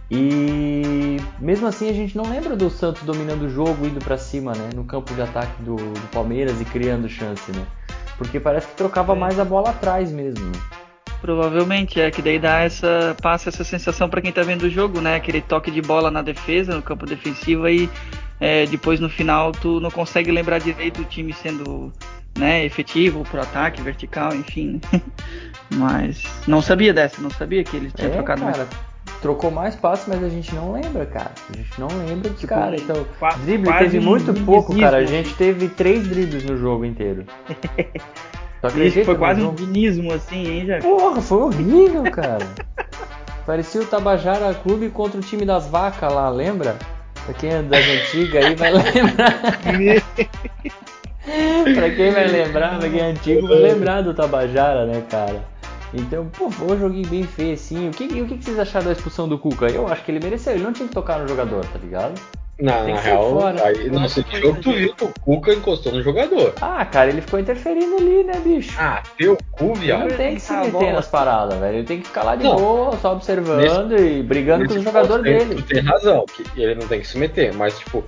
E 0.09 1.17
mesmo 1.39 1.67
assim 1.67 1.89
a 1.89 1.93
gente 1.93 2.15
não 2.15 2.29
lembra 2.29 2.55
do 2.55 2.69
Santos 2.69 3.01
dominando 3.03 3.43
o 3.43 3.49
jogo, 3.49 3.87
indo 3.87 3.99
para 3.99 4.17
cima, 4.17 4.53
né, 4.53 4.69
no 4.75 4.83
campo 4.83 5.13
de 5.13 5.21
ataque 5.21 5.63
do, 5.63 5.75
do, 5.75 6.07
Palmeiras 6.11 6.61
e 6.61 6.65
criando 6.65 7.09
chance, 7.09 7.51
né? 7.51 7.65
Porque 8.17 8.39
parece 8.39 8.67
que 8.67 8.75
trocava 8.75 9.13
é. 9.13 9.15
mais 9.15 9.39
a 9.39 9.45
bola 9.45 9.71
atrás 9.71 10.11
mesmo. 10.11 10.45
Né? 10.45 10.59
Provavelmente 11.21 11.99
é 11.99 12.11
que 12.11 12.21
daí 12.21 12.37
dá 12.37 12.59
essa 12.59 13.15
passa 13.21 13.49
essa 13.49 13.63
sensação 13.63 14.07
para 14.07 14.21
quem 14.21 14.31
tá 14.31 14.43
vendo 14.43 14.63
o 14.63 14.69
jogo, 14.69 15.01
né? 15.01 15.15
Aquele 15.15 15.41
toque 15.41 15.71
de 15.71 15.81
bola 15.81 16.11
na 16.11 16.21
defesa, 16.21 16.75
no 16.75 16.83
campo 16.83 17.05
defensivo 17.05 17.67
e 17.67 17.89
é, 18.39 18.67
depois 18.67 18.99
no 18.99 19.09
final 19.09 19.51
tu 19.51 19.79
não 19.79 19.89
consegue 19.89 20.31
lembrar 20.31 20.59
direito 20.59 21.01
do 21.01 21.05
time 21.05 21.33
sendo 21.33 21.91
né, 22.37 22.63
efetivo 22.65 23.23
pro 23.23 23.41
ataque, 23.41 23.81
vertical, 23.81 24.35
enfim. 24.35 24.79
Mas 25.73 26.23
não 26.47 26.61
sabia 26.61 26.93
dessa, 26.93 27.21
não 27.21 27.31
sabia 27.31 27.63
que 27.63 27.75
ele 27.75 27.91
tinha 27.91 28.09
é, 28.09 28.11
trocado 28.11 28.41
cara, 28.41 28.57
mais 28.57 28.69
trocou 29.21 29.51
mais 29.51 29.75
passes, 29.75 30.07
mas 30.07 30.23
a 30.23 30.29
gente 30.29 30.53
não 30.53 30.73
lembra, 30.73 31.05
cara. 31.05 31.31
A 31.49 31.57
gente 31.57 31.79
não 31.79 31.87
lembra 31.87 32.29
dos 32.29 32.39
tipo, 32.39 32.53
caras. 32.53 32.81
Então, 32.81 33.05
drible 33.43 33.73
teve 33.77 33.99
muito 33.99 34.33
pouco, 34.45 34.77
cara. 34.77 34.97
A 34.97 35.05
gente 35.05 35.33
teve 35.35 35.69
três 35.69 36.07
dribles 36.07 36.43
no 36.43 36.57
jogo 36.57 36.85
inteiro. 36.85 37.25
Isso 38.83 39.03
foi 39.03 39.15
quase 39.15 39.41
um 39.41 39.51
vinismo 39.51 40.11
assim, 40.11 40.43
hein, 40.43 40.65
já? 40.65 40.79
Porra, 40.79 41.21
foi 41.21 41.37
horrível, 41.37 42.01
cara. 42.11 42.47
Parecia 43.45 43.81
o 43.81 43.85
Tabajara 43.85 44.55
Clube 44.55 44.89
contra 44.89 45.19
o 45.19 45.23
time 45.23 45.45
das 45.45 45.67
vacas 45.67 46.11
lá, 46.11 46.29
lembra? 46.29 46.75
Pra 47.25 47.33
quem 47.35 47.51
é 47.51 47.61
das 47.61 47.87
antigas 47.87 48.43
aí 48.43 48.55
vai 48.55 48.71
lembrar. 48.71 49.59
pra 51.75 51.91
quem 51.91 52.11
vai 52.11 52.27
lembrar, 52.27 52.79
pra 52.79 52.89
quem 52.89 52.99
é 52.99 53.03
antigo 53.03 53.47
vai 53.47 53.57
lembrar 53.57 54.01
do 54.01 54.15
Tabajara, 54.15 54.87
né, 54.87 55.03
cara? 55.09 55.43
Então, 55.95 56.27
pô, 56.27 56.49
foi 56.49 56.75
um 56.75 56.79
joguinho 56.79 57.07
bem 57.07 57.23
feio 57.23 57.53
assim. 57.53 57.89
O 57.89 57.91
que, 57.91 58.05
o 58.21 58.27
que 58.27 58.43
vocês 58.43 58.59
acharam 58.59 58.87
da 58.87 58.91
expulsão 58.91 59.27
do 59.27 59.37
Cuca? 59.39 59.67
Eu 59.67 59.87
acho 59.87 60.03
que 60.03 60.11
ele 60.11 60.19
mereceu, 60.23 60.53
ele 60.53 60.63
não 60.63 60.73
tinha 60.73 60.87
que 60.87 60.93
tocar 60.93 61.19
no 61.19 61.27
jogador, 61.27 61.65
tá 61.65 61.79
ligado? 61.79 62.19
Na, 62.57 62.83
na 62.83 62.97
real, 62.97 63.37
aí, 63.65 63.89
no 63.89 64.07
segundo 64.07 64.39
jogo 64.39 64.61
tu 64.61 64.71
viu 64.71 64.95
que 64.95 65.03
o 65.03 65.13
Cuca 65.19 65.53
encostou 65.53 65.91
no 65.91 66.01
jogador. 66.01 66.53
Ah, 66.61 66.85
cara, 66.85 67.09
ele 67.09 67.19
ficou 67.19 67.37
interferindo 67.37 67.97
ali, 67.97 68.23
né, 68.23 68.33
bicho? 68.41 68.73
Ah, 68.79 69.03
teu 69.17 69.37
cu, 69.51 69.73
viado. 69.73 70.03
Ele 70.03 70.11
não 70.11 70.17
tem 70.17 70.35
que 70.35 70.41
se 70.41 70.53
meter 70.53 70.93
nas 70.93 71.07
paradas, 71.07 71.59
velho. 71.59 71.79
Ele 71.79 71.85
tem 71.85 71.99
que 71.99 72.07
ficar 72.07 72.23
lá 72.23 72.37
de 72.37 72.45
não, 72.45 72.55
boa, 72.55 72.97
só 72.97 73.11
observando 73.11 73.89
nesse, 73.89 74.03
e 74.05 74.23
brigando 74.23 74.69
com 74.69 74.73
o 74.75 74.81
jogador 74.81 75.21
dele. 75.21 75.55
Tu 75.55 75.63
tem 75.63 75.81
razão, 75.81 76.25
que 76.25 76.61
ele 76.61 76.75
não 76.75 76.87
tem 76.87 77.01
que 77.01 77.07
se 77.07 77.17
meter, 77.17 77.53
mas, 77.53 77.77
tipo, 77.77 78.05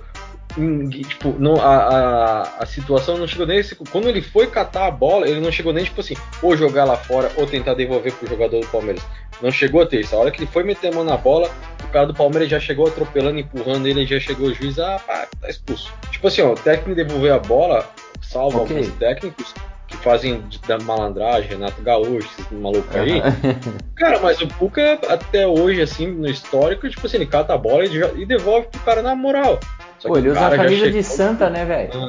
tipo, 1.04 1.34
não, 1.38 1.56
a, 1.60 1.76
a, 1.76 2.42
a, 2.60 2.66
situação 2.66 3.18
não 3.18 3.26
chegou 3.26 3.46
nem. 3.46 3.62
Quando 3.90 4.08
ele 4.08 4.22
foi 4.22 4.46
catar 4.46 4.86
a 4.86 4.90
bola, 4.90 5.28
ele 5.28 5.40
não 5.40 5.52
chegou 5.52 5.72
nem, 5.72 5.84
tipo 5.84 6.00
assim, 6.00 6.14
ou 6.42 6.56
jogar 6.56 6.84
lá 6.84 6.96
fora 6.96 7.30
ou 7.36 7.46
tentar 7.46 7.74
devolver 7.74 8.12
pro 8.12 8.28
jogador 8.28 8.60
do 8.60 8.66
Palmeiras. 8.66 9.02
Não 9.42 9.50
chegou 9.50 9.82
a 9.82 9.86
ter 9.86 10.00
isso. 10.00 10.16
A 10.16 10.18
hora 10.18 10.30
que 10.30 10.40
ele 10.40 10.50
foi 10.50 10.64
meter 10.64 10.92
a 10.92 10.94
mão 10.94 11.04
na 11.04 11.16
bola, 11.16 11.50
o 11.84 11.88
cara 11.88 12.06
do 12.06 12.14
Palmeiras 12.14 12.48
já 12.48 12.58
chegou 12.58 12.86
atropelando, 12.86 13.38
empurrando 13.38 13.86
ele, 13.86 14.06
já 14.06 14.18
chegou 14.18 14.48
o 14.48 14.54
juiz, 14.54 14.78
ah, 14.78 15.00
pá, 15.06 15.28
tá 15.40 15.48
expulso. 15.48 15.92
Tipo 16.10 16.28
assim, 16.28 16.42
ó, 16.42 16.52
o 16.52 16.56
técnico 16.56 16.94
devolver 16.94 17.32
a 17.32 17.38
bola, 17.38 17.88
salva 18.20 18.58
okay. 18.62 18.76
alguns 18.76 18.92
técnicos 18.94 19.54
que 19.88 19.96
fazem 19.96 20.44
da 20.66 20.78
malandragem, 20.78 21.48
Renato 21.48 21.80
Gaúcho, 21.82 22.28
esses 22.38 22.50
malucos 22.52 22.94
aí. 22.94 23.22
cara, 23.96 24.20
mas 24.20 24.40
o 24.40 24.46
Cuca, 24.46 24.98
até 25.08 25.46
hoje, 25.46 25.80
assim, 25.80 26.06
no 26.06 26.28
histórico, 26.28 26.88
tipo 26.88 27.06
assim, 27.06 27.16
ele 27.16 27.26
cata 27.26 27.54
a 27.54 27.58
bola 27.58 27.84
e, 27.86 27.96
e 28.20 28.26
devolve 28.26 28.68
pro 28.68 28.80
cara 28.80 29.02
na 29.02 29.14
moral. 29.14 29.58
Só 29.98 30.08
Pô, 30.08 30.18
ele 30.18 30.30
usa 30.30 30.46
a 30.46 30.56
camisa 30.56 30.90
de 30.90 31.02
santa, 31.02 31.50
né, 31.50 31.64
velho? 31.64 32.08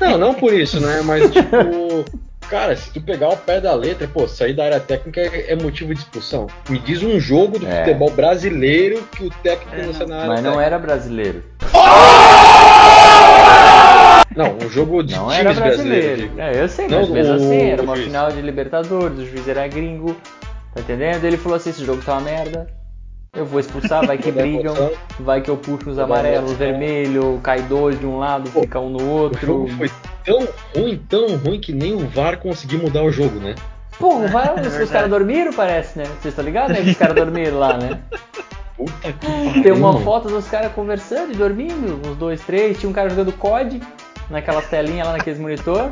Não, 0.00 0.18
não 0.18 0.34
por 0.34 0.52
isso, 0.52 0.80
né? 0.80 1.02
Mas, 1.04 1.30
tipo, 1.30 2.04
cara, 2.48 2.74
se 2.74 2.90
tu 2.90 3.00
pegar 3.00 3.28
o 3.30 3.36
pé 3.36 3.60
da 3.60 3.74
letra, 3.74 4.08
pô, 4.08 4.26
sair 4.26 4.54
da 4.54 4.64
área 4.64 4.80
técnica 4.80 5.20
é, 5.20 5.52
é 5.52 5.56
motivo 5.56 5.94
de 5.94 6.00
expulsão. 6.00 6.46
Me 6.68 6.78
diz 6.78 7.02
um 7.02 7.18
jogo 7.20 7.58
do 7.58 7.66
é. 7.66 7.84
futebol 7.84 8.10
brasileiro 8.10 9.02
que 9.14 9.24
o 9.24 9.30
técnico 9.42 9.74
é, 9.74 9.86
não 9.86 10.06
na 10.06 10.16
área 10.16 10.28
Mas 10.28 10.42
não 10.42 10.60
era 10.60 10.78
brasileiro. 10.78 11.42
Não, 14.36 14.54
um 14.54 14.68
jogo 14.68 15.02
de 15.02 15.14
não 15.14 15.32
era 15.32 15.50
brasileiro. 15.54 16.30
é, 16.36 16.60
eu 16.60 16.68
sei, 16.68 16.86
mas 16.88 17.08
mesmo 17.08 17.34
assim, 17.36 17.70
era 17.70 17.82
uma 17.82 17.96
final 17.96 18.30
de 18.30 18.42
Libertadores, 18.42 19.18
o 19.18 19.24
juiz 19.24 19.48
era 19.48 19.66
gringo, 19.66 20.14
tá 20.74 20.82
entendendo? 20.82 21.24
Ele 21.24 21.38
falou 21.38 21.56
assim, 21.56 21.70
esse 21.70 21.82
jogo 21.82 22.02
tá 22.04 22.12
uma 22.12 22.20
merda. 22.20 22.66
Eu 23.36 23.44
vou 23.44 23.60
expulsar, 23.60 24.06
vai 24.06 24.16
que 24.16 24.32
brigam, 24.32 24.74
vai 25.20 25.42
que 25.42 25.50
eu 25.50 25.56
puxo 25.58 25.90
os 25.90 25.98
amarelos, 25.98 26.52
vermelho, 26.52 27.38
cai 27.42 27.60
dois 27.62 28.00
de 28.00 28.06
um 28.06 28.18
lado, 28.18 28.50
Pô, 28.50 28.62
fica 28.62 28.80
um 28.80 28.88
no 28.88 29.06
outro. 29.06 29.38
O 29.42 29.46
jogo 29.46 29.68
foi 29.76 29.90
tão 30.24 30.48
ruim, 30.74 31.04
tão 31.08 31.36
ruim 31.36 31.60
que 31.60 31.72
nem 31.72 31.94
o 31.94 32.08
VAR 32.08 32.38
conseguiu 32.38 32.78
mudar 32.78 33.02
o 33.02 33.10
jogo, 33.12 33.38
né? 33.38 33.54
Pô, 33.98 34.16
o 34.16 34.28
VAR, 34.28 34.54
é 34.56 34.82
os 34.82 34.90
caras 34.90 35.10
dormiram, 35.10 35.52
parece, 35.52 35.98
né? 35.98 36.04
Vocês 36.04 36.26
estão 36.26 36.44
ligados, 36.44 36.76
né? 36.76 36.82
Que 36.82 36.90
os 36.90 36.96
caras 36.96 37.14
dormiram 37.14 37.58
lá, 37.58 37.76
né? 37.76 38.00
Puta 38.76 39.12
que 39.12 39.26
pariu. 39.26 39.62
Tem 39.62 39.72
uma 39.72 40.00
foto 40.00 40.28
dos 40.28 40.46
caras 40.48 40.72
conversando 40.72 41.32
e 41.32 41.36
dormindo, 41.36 42.00
uns 42.06 42.16
dois, 42.16 42.40
três. 42.42 42.78
Tinha 42.78 42.90
um 42.90 42.92
cara 42.92 43.08
jogando 43.08 43.32
COD 43.32 43.80
naquelas 44.30 44.66
telinhas 44.68 45.06
lá 45.06 45.12
naqueles 45.14 45.38
monitor. 45.38 45.90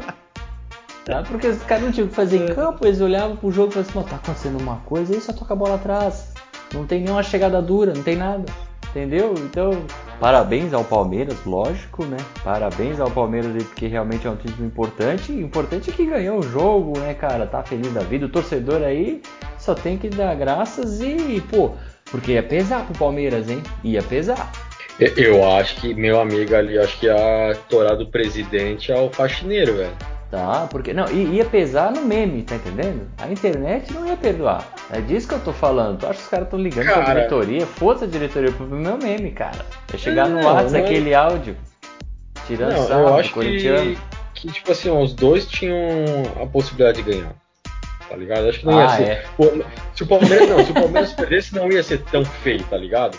Tá? 1.05 1.23
Porque 1.23 1.49
os 1.49 1.63
caras 1.63 1.85
não 1.85 1.93
tinham 1.93 2.07
o 2.07 2.09
que 2.11 2.15
fazer 2.15 2.39
em 2.39 2.51
é. 2.51 2.55
campo, 2.55 2.87
eles 2.87 3.01
olhavam 3.01 3.37
pro 3.37 3.51
jogo 3.51 3.69
e 3.71 3.73
falavam 3.73 4.01
assim, 4.01 4.11
tá 4.11 4.17
acontecendo 4.17 4.61
uma 4.61 4.77
coisa 4.87 5.15
aí, 5.15 5.21
só 5.21 5.33
toca 5.33 5.53
a 5.53 5.57
bola 5.57 5.75
atrás. 5.77 6.34
Não 6.75 6.85
tem 6.87 7.01
nenhuma 7.01 7.23
chegada 7.23 7.63
dura, 7.63 7.95
não 7.95 8.03
tem 8.03 8.17
nada. 8.17 8.45
Entendeu? 8.91 9.35
Então, 9.39 9.85
parabéns 10.21 10.73
ao 10.73 10.85
Palmeiras, 10.85 11.37
lógico, 11.45 12.05
né? 12.05 12.17
Parabéns 12.45 13.01
ao 13.01 13.11
Palmeiras 13.11 13.51
porque 13.65 13.89
realmente 13.89 14.25
é 14.25 14.31
um 14.31 14.37
título 14.37 14.65
importante. 14.65 15.33
Importante 15.33 15.91
é 15.91 15.93
que 15.93 16.07
ganhou 16.07 16.39
o 16.39 16.43
jogo, 16.43 16.97
né, 17.01 17.13
cara? 17.13 17.45
Tá 17.45 17.63
feliz 17.65 17.93
da 17.93 18.03
vida. 18.03 18.27
O 18.27 18.29
torcedor 18.29 18.83
aí 18.83 19.21
só 19.59 19.75
tem 19.75 19.99
que 19.99 20.09
dar 20.09 20.37
graças 20.37 21.01
e, 21.01 21.43
pô, 21.51 21.73
porque 22.09 22.33
ia 22.33 22.43
pesar 22.43 22.87
pro 22.87 22.97
Palmeiras, 22.97 23.51
hein? 23.51 23.61
Ia 23.83 24.03
pesar. 24.03 24.53
Eu 25.17 25.45
acho 25.45 25.81
que 25.81 25.93
meu 25.93 26.21
amigo 26.21 26.55
ali, 26.55 26.79
acho 26.79 27.01
que 27.01 27.07
ia 27.07 27.57
torar 27.69 27.97
do 27.97 28.07
presidente 28.07 28.93
ao 28.93 29.11
faxineiro, 29.11 29.75
velho. 29.75 30.14
Tá, 30.35 30.67
porque 30.69 30.93
não, 30.93 31.09
ia 31.09 31.45
pesar 31.45 31.93
no 31.93 32.03
meme, 32.03 32.43
tá 32.43 32.57
entendendo? 32.57 33.07
A 33.19 33.29
internet 33.29 33.95
não 33.95 34.05
ia 34.05 34.17
perdoar. 34.17 34.67
É 34.91 35.01
disso 35.01 35.29
que 35.29 35.35
eu 35.35 35.39
tô 35.39 35.53
falando. 35.53 36.01
Tu 36.01 36.07
acha 36.07 36.15
que 36.19 36.25
os 36.25 36.29
caras 36.29 36.47
estão 36.47 36.59
ligando 36.59 36.87
cara... 36.87 37.05
pra 37.05 37.15
diretoria? 37.15 37.65
Foda 37.65 38.05
a 38.05 38.09
diretoria 38.09 38.51
pro 38.51 38.67
meu 38.67 38.99
meme, 38.99 39.31
cara. 39.31 39.65
É 39.93 39.97
chegar 39.97 40.29
no 40.29 40.45
WhatsApp 40.45 40.73
não... 40.73 40.81
aquele 40.81 41.15
áudio. 41.15 41.57
Tirando 42.49 42.73
não, 42.73 42.89
sarro, 42.89 43.01
eu 43.03 43.15
acho 43.15 43.33
que, 43.33 43.97
que, 44.35 44.49
tipo 44.49 44.73
assim, 44.73 44.91
os 44.91 45.15
dois 45.15 45.47
tinham 45.47 45.79
a 46.43 46.47
possibilidade 46.47 47.01
de 47.01 47.13
ganhar. 47.13 47.33
Tá 48.09 48.17
ligado? 48.17 48.49
Acho 48.49 48.59
que 48.59 48.67
não 48.67 48.77
ah, 48.77 48.83
ia 48.83 48.89
ser. 48.89 49.03
É. 49.05 49.25
se 49.95 50.03
o 50.03 50.07
Palmeiras 50.09 50.49
não, 50.49 50.65
se 50.65 50.71
o 50.73 50.75
Palmeiras 50.75 51.13
perdesse, 51.15 51.55
não 51.55 51.71
ia 51.71 51.83
ser 51.85 52.03
tão 52.11 52.25
feio, 52.25 52.65
tá 52.65 52.77
ligado? 52.77 53.17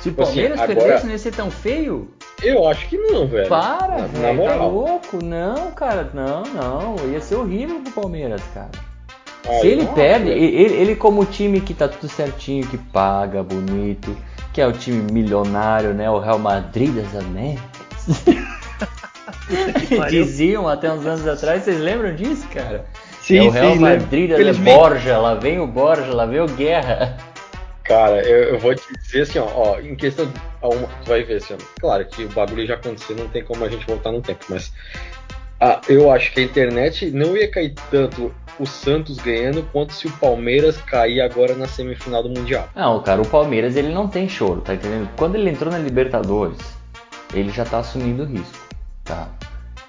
Se 0.00 0.08
o 0.08 0.12
tipo 0.12 0.22
assim, 0.22 0.32
Palmeiras 0.32 0.60
assim, 0.60 0.74
perdesse, 0.74 1.04
não 1.04 1.12
ia 1.12 1.18
ser 1.18 1.32
tão 1.32 1.50
feio? 1.50 2.08
Eu 2.42 2.66
acho 2.66 2.88
que 2.88 2.96
não, 2.96 3.26
velho. 3.26 3.48
Para, 3.48 3.98
na, 3.98 4.06
velho. 4.06 4.44
Na 4.44 4.48
tá 4.48 4.64
louco? 4.64 5.22
Não, 5.22 5.70
cara. 5.72 6.10
Não, 6.14 6.42
não. 6.42 6.96
Ia 7.10 7.20
ser 7.20 7.36
horrível 7.36 7.80
pro 7.80 8.02
Palmeiras, 8.02 8.40
cara. 8.54 8.70
Ah, 9.46 9.60
Se 9.60 9.66
ele 9.66 9.86
perde, 9.86 10.28
ele, 10.30 10.74
ele, 10.74 10.96
como 10.96 11.24
time 11.24 11.60
que 11.60 11.74
tá 11.74 11.86
tudo 11.88 12.08
certinho, 12.08 12.66
que 12.66 12.78
paga 12.78 13.42
bonito, 13.42 14.16
que 14.52 14.60
é 14.60 14.66
o 14.66 14.72
time 14.72 15.12
milionário, 15.12 15.92
né? 15.92 16.10
O 16.10 16.18
Real 16.18 16.38
Madrid 16.38 16.94
das 16.94 17.14
Américas. 17.22 17.60
Diziam 20.10 20.68
até 20.68 20.90
uns 20.92 21.04
anos 21.04 21.26
atrás, 21.26 21.62
vocês 21.64 21.80
lembram 21.80 22.14
disso, 22.14 22.46
cara? 22.52 22.84
Sim, 23.20 23.38
é 23.38 23.42
o 23.42 23.50
Real 23.50 23.72
sim, 23.74 23.78
Madrid 23.78 24.30
da 24.30 24.52
Borja, 24.52 25.18
lá 25.18 25.34
vem 25.34 25.60
o 25.60 25.66
Borja, 25.66 26.14
lá 26.14 26.24
vem 26.24 26.40
o 26.40 26.46
Guerra. 26.46 27.16
Cara, 27.90 28.22
eu, 28.22 28.50
eu, 28.50 28.58
vou 28.60 28.72
te 28.72 28.86
dizer 29.02 29.22
assim, 29.22 29.40
ó, 29.40 29.48
ó 29.52 29.80
em 29.80 29.96
questão 29.96 30.24
tu 30.60 31.08
vai 31.08 31.24
ver 31.24 31.38
assim, 31.38 31.54
ó, 31.54 31.56
claro 31.80 32.04
que 32.04 32.22
o 32.22 32.28
bagulho 32.28 32.64
já 32.64 32.74
aconteceu, 32.74 33.16
não 33.16 33.26
tem 33.26 33.42
como 33.42 33.64
a 33.64 33.68
gente 33.68 33.84
voltar 33.84 34.12
no 34.12 34.22
tempo, 34.22 34.44
mas 34.48 34.72
ah, 35.60 35.80
eu 35.88 36.08
acho 36.08 36.32
que 36.32 36.38
a 36.38 36.44
internet 36.44 37.10
não 37.10 37.36
ia 37.36 37.50
cair 37.50 37.74
tanto 37.90 38.32
o 38.60 38.64
Santos 38.64 39.16
ganhando 39.16 39.64
quanto 39.72 39.92
se 39.92 40.06
o 40.06 40.12
Palmeiras 40.18 40.76
cair 40.76 41.20
agora 41.20 41.56
na 41.56 41.66
semifinal 41.66 42.22
do 42.22 42.28
Mundial. 42.28 42.68
Não, 42.76 43.02
cara, 43.02 43.20
o 43.22 43.26
Palmeiras 43.26 43.74
ele 43.74 43.92
não 43.92 44.06
tem 44.06 44.28
choro, 44.28 44.60
tá 44.60 44.74
entendendo? 44.74 45.10
Quando 45.16 45.34
ele 45.34 45.50
entrou 45.50 45.72
na 45.72 45.78
Libertadores, 45.78 46.60
ele 47.34 47.50
já 47.50 47.64
tá 47.64 47.80
assumindo 47.80 48.22
o 48.22 48.26
risco, 48.26 48.56
tá? 49.02 49.28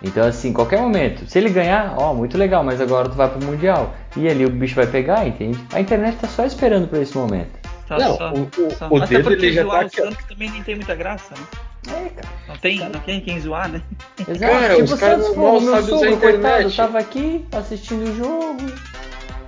Então, 0.01 0.27
assim, 0.27 0.51
qualquer 0.51 0.81
momento, 0.81 1.29
se 1.29 1.37
ele 1.37 1.51
ganhar, 1.51 1.93
ó, 1.95 2.15
muito 2.15 2.35
legal, 2.35 2.63
mas 2.63 2.81
agora 2.81 3.07
tu 3.07 3.15
vai 3.15 3.29
pro 3.29 3.45
Mundial. 3.45 3.93
E 4.17 4.27
ali 4.27 4.43
o 4.43 4.49
bicho 4.49 4.73
vai 4.73 4.87
pegar, 4.87 5.27
entende? 5.27 5.63
A 5.71 5.79
internet 5.79 6.17
tá 6.17 6.27
só 6.27 6.43
esperando 6.43 6.87
por 6.87 6.99
esse 6.99 7.15
momento. 7.15 7.60
Só, 7.91 7.97
não, 7.97 8.17
só, 8.17 8.31
o, 8.31 8.71
só. 8.77 8.87
o 8.89 9.03
Até 9.03 9.17
dedo 9.17 9.33
ele 9.33 9.51
já 9.51 9.65
tá 9.65 9.81
aqui. 9.81 10.01
O 10.01 10.05
Santos 10.05 10.25
também 10.25 10.49
nem 10.49 10.63
tem 10.63 10.75
muita 10.75 10.95
graça, 10.95 11.33
né? 11.35 11.45
É, 11.89 12.09
cara. 12.09 12.27
Não 12.47 12.55
tem, 12.55 12.77
cara. 12.77 12.89
não 12.93 12.99
tem 13.01 13.19
quem 13.19 13.39
zoar, 13.41 13.69
né? 13.69 13.81
Exato. 14.19 14.39
Cara, 14.39 14.75
tipo, 14.75 14.93
os 14.93 14.99
caras 14.99 15.27
pô, 15.29 15.59
meu 15.59 15.83
sogro, 15.83 16.17
coitado, 16.17 16.71
tava 16.71 16.99
aqui 16.99 17.45
assistindo 17.51 18.09
o 18.09 18.15
jogo. 18.15 18.71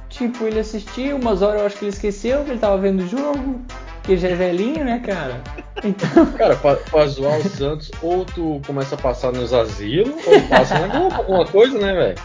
Tipo, 0.10 0.46
ele 0.46 0.60
assistiu, 0.60 1.16
umas 1.16 1.42
horas 1.42 1.62
eu 1.62 1.68
acho 1.68 1.78
que 1.78 1.86
ele 1.86 1.92
esqueceu 1.94 2.44
que 2.44 2.52
ele 2.52 2.60
tava 2.60 2.78
vendo 2.78 3.04
o 3.04 3.08
jogo. 3.08 3.62
Que 4.04 4.18
já 4.18 4.28
é 4.28 4.36
velhinho, 4.36 4.84
né, 4.84 5.00
cara? 5.00 5.42
Então... 5.82 6.26
Cara, 6.38 6.58
pra, 6.58 6.76
pra 6.76 7.08
zoar 7.08 7.40
o 7.40 7.50
Santos, 7.50 7.90
ou 8.02 8.26
tu 8.26 8.62
começa 8.68 8.96
a 8.96 8.98
passar 8.98 9.32
nos 9.32 9.54
asilos, 9.54 10.14
ou 10.28 10.42
passa 10.50 10.78
na 10.78 10.88
Globo, 10.88 11.16
alguma 11.16 11.46
coisa, 11.46 11.80
né, 11.80 11.94
velho? 11.94 12.16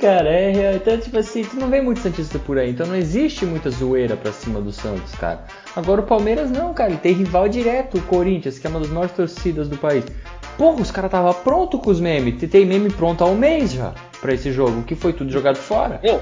Cara, 0.00 0.30
é 0.30 0.50
real. 0.50 0.74
Então, 0.74 0.98
tipo 0.98 1.18
assim, 1.18 1.42
tu 1.42 1.56
não 1.56 1.68
vê 1.68 1.80
muito 1.80 2.00
Santista 2.00 2.38
por 2.38 2.58
aí. 2.58 2.70
Então 2.70 2.86
não 2.86 2.96
existe 2.96 3.44
muita 3.44 3.70
zoeira 3.70 4.16
pra 4.16 4.32
cima 4.32 4.60
do 4.60 4.72
Santos, 4.72 5.14
cara. 5.14 5.44
Agora 5.76 6.00
o 6.00 6.04
Palmeiras 6.04 6.50
não, 6.50 6.72
cara. 6.72 6.90
Ele 6.90 6.98
tem 6.98 7.12
rival 7.12 7.48
direto, 7.48 7.98
o 7.98 8.02
Corinthians, 8.02 8.58
que 8.58 8.66
é 8.66 8.70
uma 8.70 8.80
das 8.80 8.88
maiores 8.88 9.14
torcidas 9.14 9.68
do 9.68 9.76
país. 9.76 10.04
Porra, 10.56 10.80
os 10.80 10.90
caras 10.90 11.10
tava 11.10 11.32
pronto 11.34 11.78
com 11.78 11.90
os 11.90 12.00
memes. 12.00 12.38
Tem 12.50 12.64
meme 12.64 12.90
pronto 12.90 13.22
há 13.22 13.26
um 13.26 13.36
mês 13.36 13.72
já 13.72 13.94
pra 14.20 14.34
esse 14.34 14.52
jogo, 14.52 14.82
que 14.82 14.94
foi 14.94 15.12
tudo 15.12 15.30
jogado 15.30 15.56
fora. 15.56 16.00
Não. 16.02 16.20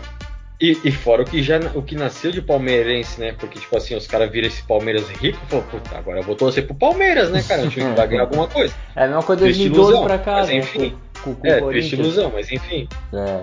E, 0.61 0.76
e, 0.85 0.90
fora 0.90 1.23
o 1.23 1.25
que 1.25 1.40
já 1.40 1.61
o 1.73 1.83
que 1.83 1.95
nasceu 1.95 2.33
de 2.33 2.42
palmeirense, 2.42 3.21
né? 3.21 3.33
Porque, 3.38 3.61
tipo 3.61 3.76
assim, 3.76 3.95
os 3.95 4.09
caras 4.09 4.28
viram 4.28 4.49
esse 4.49 4.61
Palmeiras 4.64 5.09
rico 5.09 5.38
e 5.40 5.50
falaram, 5.50 5.68
puta, 5.71 5.97
agora 5.97 6.18
eu 6.18 6.25
vou 6.25 6.35
torcer 6.35 6.66
pro 6.66 6.75
Palmeiras, 6.75 7.30
né, 7.30 7.45
cara? 7.47 7.62
A 7.62 7.64
gente 7.64 7.78
vai 7.95 8.09
ganhar 8.09 8.23
alguma 8.23 8.49
coisa. 8.49 8.75
É 8.97 9.04
a 9.04 9.07
mesma 9.07 9.23
coisa 9.23 9.47
de 9.52 9.68
2012 9.68 10.02
pra 10.02 10.18
cá, 10.18 10.38
mas, 10.38 10.49
né? 10.49 10.92
Com, 11.19 11.35
com 11.35 11.47
é, 11.47 11.61
triste 11.61 11.95
ilusão, 11.97 12.31
mas 12.33 12.51
enfim. 12.51 12.89
É. 13.13 13.43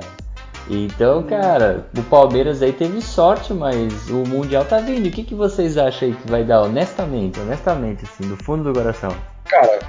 Então, 0.69 1.21
cara, 1.23 1.85
o 1.95 2.01
Palmeiras 2.03 2.61
aí 2.63 2.73
teve 2.73 2.99
sorte, 3.01 3.53
mas 3.53 4.09
o 4.09 4.23
Mundial 4.27 4.65
tá 4.65 4.79
vindo. 4.79 5.07
O 5.07 5.11
que, 5.11 5.23
que 5.23 5.35
vocês 5.35 5.77
acham 5.77 6.07
aí 6.07 6.15
que 6.15 6.29
vai 6.29 6.43
dar, 6.43 6.63
honestamente, 6.63 7.39
honestamente, 7.39 8.03
assim, 8.03 8.27
do 8.27 8.35
fundo 8.43 8.63
do 8.63 8.73
coração? 8.73 9.15
Cara, 9.45 9.79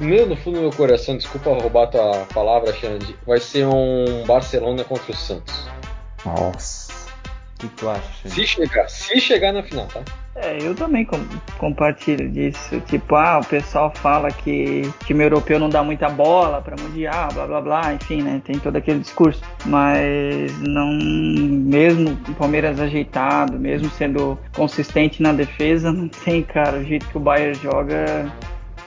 meu 0.00 0.26
no 0.26 0.34
fundo 0.36 0.54
do 0.54 0.60
meu 0.62 0.70
coração, 0.70 1.16
desculpa 1.18 1.50
roubar 1.50 1.88
tua 1.88 2.26
palavra, 2.32 2.72
Xande, 2.72 3.14
vai 3.26 3.40
ser 3.40 3.66
um 3.66 4.24
Barcelona 4.26 4.84
contra 4.84 5.12
o 5.12 5.14
Santos. 5.14 5.68
Nossa. 6.24 6.81
Que 7.68 7.76
tu 7.76 7.88
acha? 7.88 8.28
Se 8.28 8.46
chegar, 8.46 8.88
se 8.88 9.20
chegar 9.20 9.52
na 9.52 9.62
final, 9.62 9.86
tá? 9.86 10.02
É, 10.34 10.58
eu 10.62 10.74
também 10.74 11.04
com, 11.04 11.18
compartilho 11.58 12.28
disso. 12.30 12.80
Tipo, 12.86 13.16
ah, 13.16 13.40
o 13.42 13.46
pessoal 13.46 13.92
fala 13.94 14.30
que 14.30 14.82
time 15.04 15.24
europeu 15.24 15.58
não 15.58 15.68
dá 15.68 15.82
muita 15.82 16.08
bola 16.08 16.62
para 16.62 16.74
mundial, 16.82 17.28
blá 17.32 17.46
blá 17.46 17.60
blá, 17.60 17.94
enfim, 17.94 18.22
né? 18.22 18.40
Tem 18.44 18.58
todo 18.58 18.76
aquele 18.76 19.00
discurso. 19.00 19.42
Mas 19.66 20.58
não, 20.60 20.90
mesmo 20.90 22.18
o 22.28 22.34
Palmeiras 22.34 22.80
ajeitado, 22.80 23.58
mesmo 23.58 23.90
sendo 23.90 24.38
consistente 24.54 25.22
na 25.22 25.32
defesa, 25.32 25.92
não 25.92 26.08
tem, 26.08 26.42
cara. 26.42 26.78
O 26.78 26.84
jeito 26.84 27.06
que 27.08 27.16
o 27.16 27.20
Bayern 27.20 27.54
joga 27.60 28.32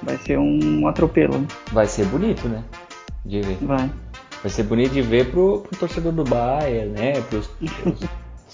vai 0.01 0.17
ser 0.17 0.39
um 0.39 0.87
atropelo. 0.87 1.45
Vai 1.71 1.85
ser 1.85 2.05
bonito, 2.05 2.49
né? 2.49 2.63
De 3.23 3.41
ver. 3.41 3.57
Vai. 3.61 3.89
Vai 4.41 4.51
ser 4.51 4.63
bonito 4.63 4.93
de 4.93 5.01
ver 5.01 5.31
pro, 5.31 5.61
pro 5.61 5.77
torcedor 5.77 6.11
do 6.11 6.23
Bayern, 6.23 6.89
né? 6.89 7.21
Pros, 7.21 7.47
pros 7.81 7.99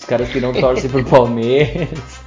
os 0.02 0.06
caras 0.06 0.30
que 0.30 0.42
não 0.42 0.52
torcem 0.52 0.90
pro 0.90 1.04
Palmeiras. 1.06 2.22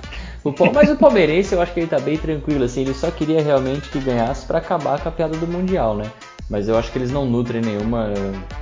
O, 0.45 0.55
mas 0.73 0.91
o 0.91 0.97
palmeirense 0.97 1.55
eu 1.55 1.61
acho 1.61 1.73
que 1.73 1.81
ele 1.81 1.87
tá 1.87 1.99
bem 1.99 2.19
tranquilo, 2.19 2.65
assim, 2.65 2.83
ele 2.83 2.93
só 2.93 3.11
queria 3.11 3.43
realmente 3.43 3.89
que 3.89 3.99
ganhasse 3.99 4.47
para 4.47 4.59
acabar 4.59 5.01
com 5.01 5.09
a 5.09 5.13
piada 5.13 5.37
do 5.37 5.47
Mundial, 5.47 5.97
né? 5.97 6.05
Mas 6.51 6.69
eu 6.69 6.77
acho 6.77 6.93
que 6.93 6.99
eles 6.99 7.11
não 7.11 7.25
nutrem 7.25 7.63
nenhuma 7.63 8.13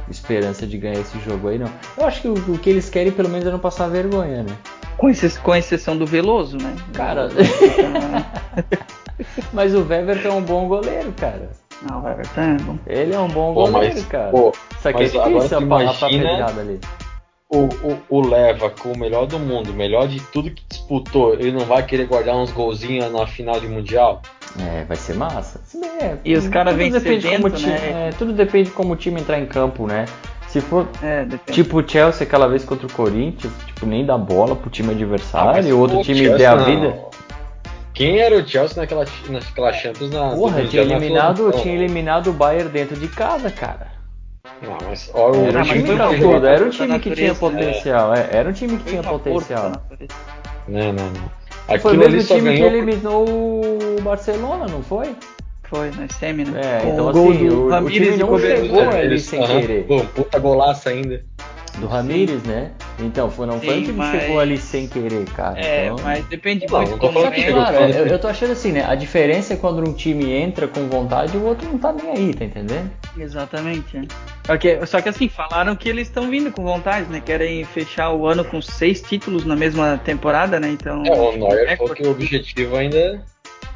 esperança 0.09 0.64
de 0.64 0.78
ganhar 0.78 1.00
esse 1.00 1.19
jogo 1.19 1.49
aí, 1.49 1.59
não. 1.59 1.69
Eu 1.99 2.07
acho 2.07 2.23
que 2.23 2.28
o, 2.28 2.35
o 2.35 2.59
que 2.59 2.71
eles 2.71 2.88
querem 2.88 3.11
pelo 3.11 3.28
menos 3.28 3.45
é 3.47 3.50
não 3.50 3.59
passar 3.59 3.88
vergonha, 3.88 4.45
né? 4.45 4.57
Com, 4.97 5.11
exce 5.11 5.40
com 5.40 5.54
exceção 5.54 5.97
do 5.97 6.07
Veloso, 6.07 6.57
né? 6.57 6.73
Cara. 6.92 7.28
mas 9.52 9.75
o 9.75 9.85
Weverton 9.85 10.28
é 10.28 10.33
um 10.33 10.42
bom 10.42 10.69
goleiro, 10.69 11.12
cara. 11.19 11.50
Não, 11.90 11.99
o 11.99 12.04
Weverton 12.04 12.40
é 12.40 12.57
bom. 12.62 12.78
Ele 12.87 13.12
é 13.12 13.19
um 13.19 13.28
bom 13.28 13.52
pô, 13.52 13.66
goleiro, 13.66 13.95
mas, 13.97 14.07
cara. 14.07 14.31
Pô, 14.31 14.52
Isso 14.78 14.88
aqui 14.88 15.02
é 15.02 15.07
difícil 15.07 15.59
a, 15.59 15.61
imagina... 15.61 16.47
ali 16.47 16.81
o, 17.52 17.68
o, 17.87 17.99
o, 18.09 18.28
Leva 18.28 18.71
com 18.71 18.92
o 18.92 18.99
melhor 18.99 19.26
do 19.26 19.38
mundo, 19.38 19.75
melhor 19.75 20.09
de 20.09 20.21
tudo 20.21 20.50
que 20.50 20.62
disputou, 20.68 21.35
ele 21.35 21.52
não 21.52 21.66
vai 21.66 21.85
querer 21.85 22.06
guardar 22.06 22.35
uns 22.35 22.50
golzinhos 22.50 23.12
na 23.12 23.26
final 23.26 23.61
de 23.61 23.68
Mundial? 23.68 24.23
É, 24.59 24.85
vai 24.85 24.97
ser 24.97 25.14
massa. 25.14 25.61
É, 26.00 26.16
e 26.24 26.35
os 26.35 26.48
caras 26.48 26.74
vêm 26.74 26.90
sedento, 26.92 27.50
time, 27.50 27.72
né? 27.72 28.09
É, 28.09 28.11
tudo 28.18 28.33
depende 28.33 28.70
de 28.70 28.74
como 28.74 28.94
o 28.94 28.96
time 28.96 29.20
entrar 29.20 29.38
em 29.38 29.46
campo, 29.46 29.87
né? 29.87 30.07
Se 30.48 30.61
for 30.61 30.87
é, 31.03 31.26
tipo 31.50 31.81
o 31.81 31.88
Chelsea 31.88 32.26
aquela 32.26 32.46
vez 32.46 32.64
contra 32.64 32.87
o 32.87 32.92
Corinthians, 32.92 33.53
tipo, 33.66 33.87
nem 33.87 34.05
dá 34.05 34.18
bola 34.18 34.55
pro 34.55 34.68
time 34.68 34.90
adversário, 34.90 35.62
ah, 35.62 35.68
e 35.68 35.72
o 35.72 35.79
outro 35.79 36.03
time 36.03 36.18
Chelsea, 36.18 36.38
der 36.38 36.46
a 36.46 36.57
vida. 36.57 36.98
Quem 37.94 38.18
era 38.18 38.37
o 38.37 38.46
Chelsea 38.46 38.81
naquela, 38.81 39.07
naquela 39.29 39.72
Champions 39.72 40.11
na 40.11 40.31
Porra, 40.31 40.64
tinha 40.64 40.83
eliminado, 40.83 41.53
tinha 41.53 41.74
eliminado 41.74 42.29
o 42.29 42.33
Bayern 42.33 42.70
dentro 42.70 42.96
de 42.96 43.09
casa, 43.09 43.50
cara. 43.50 44.01
Não, 44.61 44.76
mas 44.88 45.09
olha 45.14 45.38
o 45.38 45.46
era, 45.46 45.62
time 45.62 45.83
que 45.85 45.90
era 45.92 46.64
um 46.64 46.70
time 46.70 46.98
que 46.98 47.11
tinha 47.12 47.35
potencial, 47.35 48.12
é. 48.12 48.28
era 48.33 48.48
um 48.48 48.52
time 48.52 48.76
que 48.76 48.85
tinha 48.85 49.02
potencial. 49.02 49.70
Não, 50.66 50.92
não, 50.92 51.11
não. 51.11 51.31
Aquilo 51.68 51.81
foi 51.81 51.96
o 51.96 51.98
mesmo 51.98 52.24
time 52.24 52.57
que 52.57 52.62
eliminou 52.62 53.24
o 53.24 54.02
Barcelona, 54.02 54.66
não 54.66 54.83
foi? 54.83 55.14
Foi, 55.62 55.92
na 55.92 56.09
semi, 56.09 56.44
né? 56.44 56.61
É, 56.61 56.88
então 56.88 57.09
assim, 57.09 57.48
o, 57.48 57.68
o, 57.68 57.90
time 57.90 58.16
não 58.16 58.38
chegou 58.38 58.81
ali 58.81 59.20
sem 59.20 59.46
querer. 59.46 59.87
Pô, 59.87 60.00
puta 60.07 60.38
golaça 60.40 60.90
ainda 60.90 61.24
do 61.78 61.87
Ramires, 61.87 62.42
né? 62.42 62.72
Então, 62.98 63.31
foi, 63.31 63.46
não 63.46 63.61
Sim, 63.61 63.66
foi 63.66 63.78
um 63.78 63.83
time 63.85 63.92
mas... 63.92 64.11
que 64.11 64.20
chegou 64.20 64.40
ali 64.40 64.59
sem 64.59 64.88
querer, 64.88 65.24
cara. 65.26 65.61
É, 65.61 65.87
então... 65.87 65.98
mas 66.02 66.26
depende 66.26 66.66
não, 66.68 66.81
muito 66.81 66.98
como 66.98 67.20
claro, 67.20 67.76
eu, 67.76 68.07
eu 68.07 68.18
tô 68.18 68.28
achando 68.28 68.52
assim, 68.52 68.72
né? 68.72 68.85
A 68.87 68.94
diferença 68.94 69.55
é 69.55 69.57
quando 69.57 69.88
um 69.88 69.92
time 69.92 70.33
entra 70.33 70.66
com 70.66 70.88
vontade 70.88 71.37
e 71.37 71.40
o 71.40 71.44
outro 71.44 71.68
não 71.68 71.78
tá 71.78 71.92
nem 71.92 72.11
aí, 72.11 72.35
tá 72.35 72.44
entendendo? 72.44 72.90
Exatamente. 73.16 73.96
É. 74.48 74.53
Okay, 74.55 74.87
só 74.87 75.01
que 75.01 75.09
assim, 75.09 75.29
falaram 75.29 75.77
que 75.77 75.88
eles 75.88 76.09
estão 76.09 76.31
vindo 76.31 76.51
com 76.51 76.62
vontade, 76.62 77.11
né? 77.11 77.20
Querem 77.20 77.64
fechar 77.64 78.12
o 78.12 78.27
ano 78.27 78.44
com 78.44 78.61
seis 78.61 79.03
títulos 79.03 79.44
na 79.44 79.55
mesma 79.55 80.01
temporada, 80.05 80.59
né? 80.59 80.68
Então. 80.68 81.03
É, 81.05 81.12
o 81.12 81.37
Neuer 81.37 81.77
falou 81.77 81.94
que 81.94 82.03
o 82.03 82.11
objetivo 82.11 82.77
ainda 82.77 83.22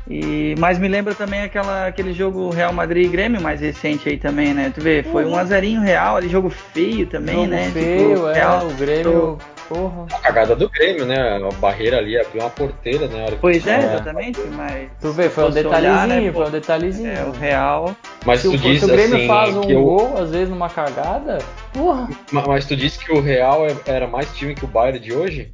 e, 0.08 0.54
mas 0.58 0.78
me 0.78 0.86
lembra 0.86 1.14
também 1.14 1.42
aquela, 1.42 1.88
aquele 1.88 2.12
jogo 2.12 2.50
Real 2.50 2.72
Madrid 2.72 3.06
e 3.06 3.08
Grêmio 3.08 3.40
mais 3.40 3.60
recente 3.60 4.08
aí 4.08 4.16
também, 4.16 4.54
né? 4.54 4.72
Tu 4.72 4.80
vê, 4.80 5.02
foi 5.02 5.24
uhum. 5.24 5.32
um 5.32 5.36
azerinho 5.36 5.80
real 5.80 6.16
ali, 6.16 6.28
jogo 6.28 6.48
feio 6.48 7.06
também, 7.06 7.34
jogo 7.34 7.48
né? 7.48 7.70
Feio, 7.72 8.14
tipo, 8.14 8.28
é, 8.28 8.34
Real, 8.34 8.66
o 8.66 8.74
Grêmio. 8.74 9.38
Porra. 9.68 10.06
A 10.12 10.18
cagada 10.18 10.54
do 10.54 10.68
Grêmio, 10.68 11.04
né? 11.04 11.16
A 11.36 11.54
barreira 11.56 11.98
ali 11.98 12.18
abriu 12.18 12.42
uma 12.42 12.50
porteira, 12.50 13.08
né? 13.08 13.26
Pois 13.40 13.66
é, 13.66 13.78
exatamente, 13.78 14.40
mas. 14.52 14.88
Tu 15.00 15.12
vê, 15.12 15.28
foi 15.28 15.44
um 15.44 15.50
detalhezinho, 15.50 15.92
olhar, 15.92 16.08
né, 16.08 16.32
foi 16.32 16.46
um 16.46 16.50
detalhezinho. 16.50 17.10
É, 17.10 17.24
o 17.24 17.32
Real. 17.32 17.96
Mas 18.24 18.40
se, 18.40 18.50
tu 18.50 18.58
diz 18.58 18.80
se 18.80 18.84
o 18.84 18.88
Grêmio 18.88 19.16
assim, 19.16 19.26
faz 19.26 19.56
um 19.56 19.62
gol, 19.62 20.12
eu... 20.16 20.22
às 20.22 20.30
vezes 20.30 20.48
numa 20.48 20.68
cagada, 20.68 21.38
porra. 21.72 22.08
Mas, 22.30 22.46
mas 22.46 22.66
tu 22.66 22.76
disse 22.76 22.98
que 22.98 23.12
o 23.12 23.20
Real 23.20 23.66
é, 23.66 23.74
era 23.86 24.06
mais 24.06 24.32
time 24.36 24.54
que 24.54 24.64
o 24.64 24.68
Bayern 24.68 25.00
de 25.00 25.12
hoje? 25.12 25.52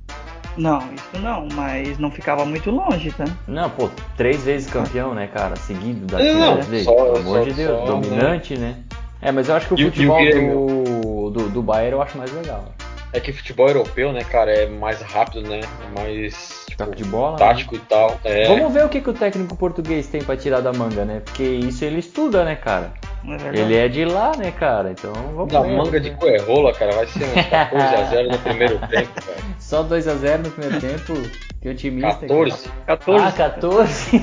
Não, 0.57 0.81
isso 0.93 1.19
não, 1.23 1.49
mas 1.55 1.99
não 1.99 2.11
ficava 2.11 2.45
muito 2.45 2.71
longe, 2.71 3.11
tá? 3.13 3.25
Não, 3.49 3.71
pô, 3.71 3.89
três 4.17 4.45
vezes 4.45 4.71
campeão, 4.71 5.15
né, 5.15 5.27
cara? 5.27 5.57
Seguido 5.57 6.05
da 6.07 6.19
não, 6.19 6.57
vezes. 6.57 6.85
Só, 6.85 6.95
Pelo 6.95 7.17
amor 7.17 7.39
só, 7.39 7.45
de 7.45 7.53
Deus, 7.55 7.79
só, 7.79 7.85
dominante, 7.87 8.59
né? 8.59 8.77
É, 9.23 9.33
mas 9.33 9.49
eu 9.49 9.55
acho 9.55 9.69
que 9.69 9.75
o 9.75 9.79
e, 9.79 9.85
futebol 9.85 10.21
e 10.21 10.51
o 10.51 11.31
do, 11.31 11.31
do, 11.31 11.49
do 11.49 11.63
Bayern 11.63 11.93
eu 11.93 12.03
acho 12.03 12.19
mais 12.19 12.31
legal. 12.33 12.65
É 13.13 13.21
que 13.21 13.33
futebol 13.33 13.69
europeu, 13.69 14.13
né, 14.13 14.25
cara, 14.25 14.51
é 14.51 14.67
mais 14.67 15.03
rápido, 15.03 15.43
né? 15.43 15.61
É 15.61 16.01
mais 16.01 16.65
tipo, 16.67 16.95
de 16.95 17.05
bola, 17.05 17.37
tático 17.37 17.75
né? 17.75 17.81
e 17.83 17.87
tal. 17.87 18.21
É... 18.25 18.49
Vamos 18.49 18.73
ver 18.73 18.85
o 18.85 18.89
que, 18.89 19.01
que 19.01 19.11
o 19.11 19.13
técnico 19.13 19.55
português 19.55 20.07
tem 20.07 20.23
para 20.23 20.37
tirar 20.37 20.61
da 20.61 20.73
manga, 20.73 21.05
né? 21.05 21.21
Porque 21.25 21.43
isso 21.43 21.85
ele 21.85 21.99
estuda, 21.99 22.45
né, 22.45 22.57
cara? 22.57 22.93
É 23.25 23.59
ele 23.59 23.77
é 23.77 23.87
de 23.87 24.05
lá, 24.05 24.33
né, 24.37 24.51
cara? 24.51 24.91
Então 24.91 25.13
vamos 25.13 25.53
da 25.53 25.61
ver. 25.61 25.71
Da 25.71 25.77
manga 25.77 26.01
né? 26.01 26.09
de 26.09 26.11
coerrola, 26.13 26.73
cara, 26.73 26.93
vai 26.93 27.07
ser 27.07 27.25
uns 27.29 27.35
14x0 27.35 28.33
no 28.33 28.39
primeiro 28.39 28.79
tempo, 28.89 29.23
cara. 29.27 29.39
Só 29.59 29.85
2x0 29.85 30.39
no 30.39 30.51
primeiro 30.51 30.81
tempo? 30.81 31.13
Que 31.61 31.69
otimista. 31.69 32.27
14. 32.27 32.69
Cara. 32.69 32.99
14. 32.99 33.25
Ah, 33.25 33.33
14? 33.33 34.23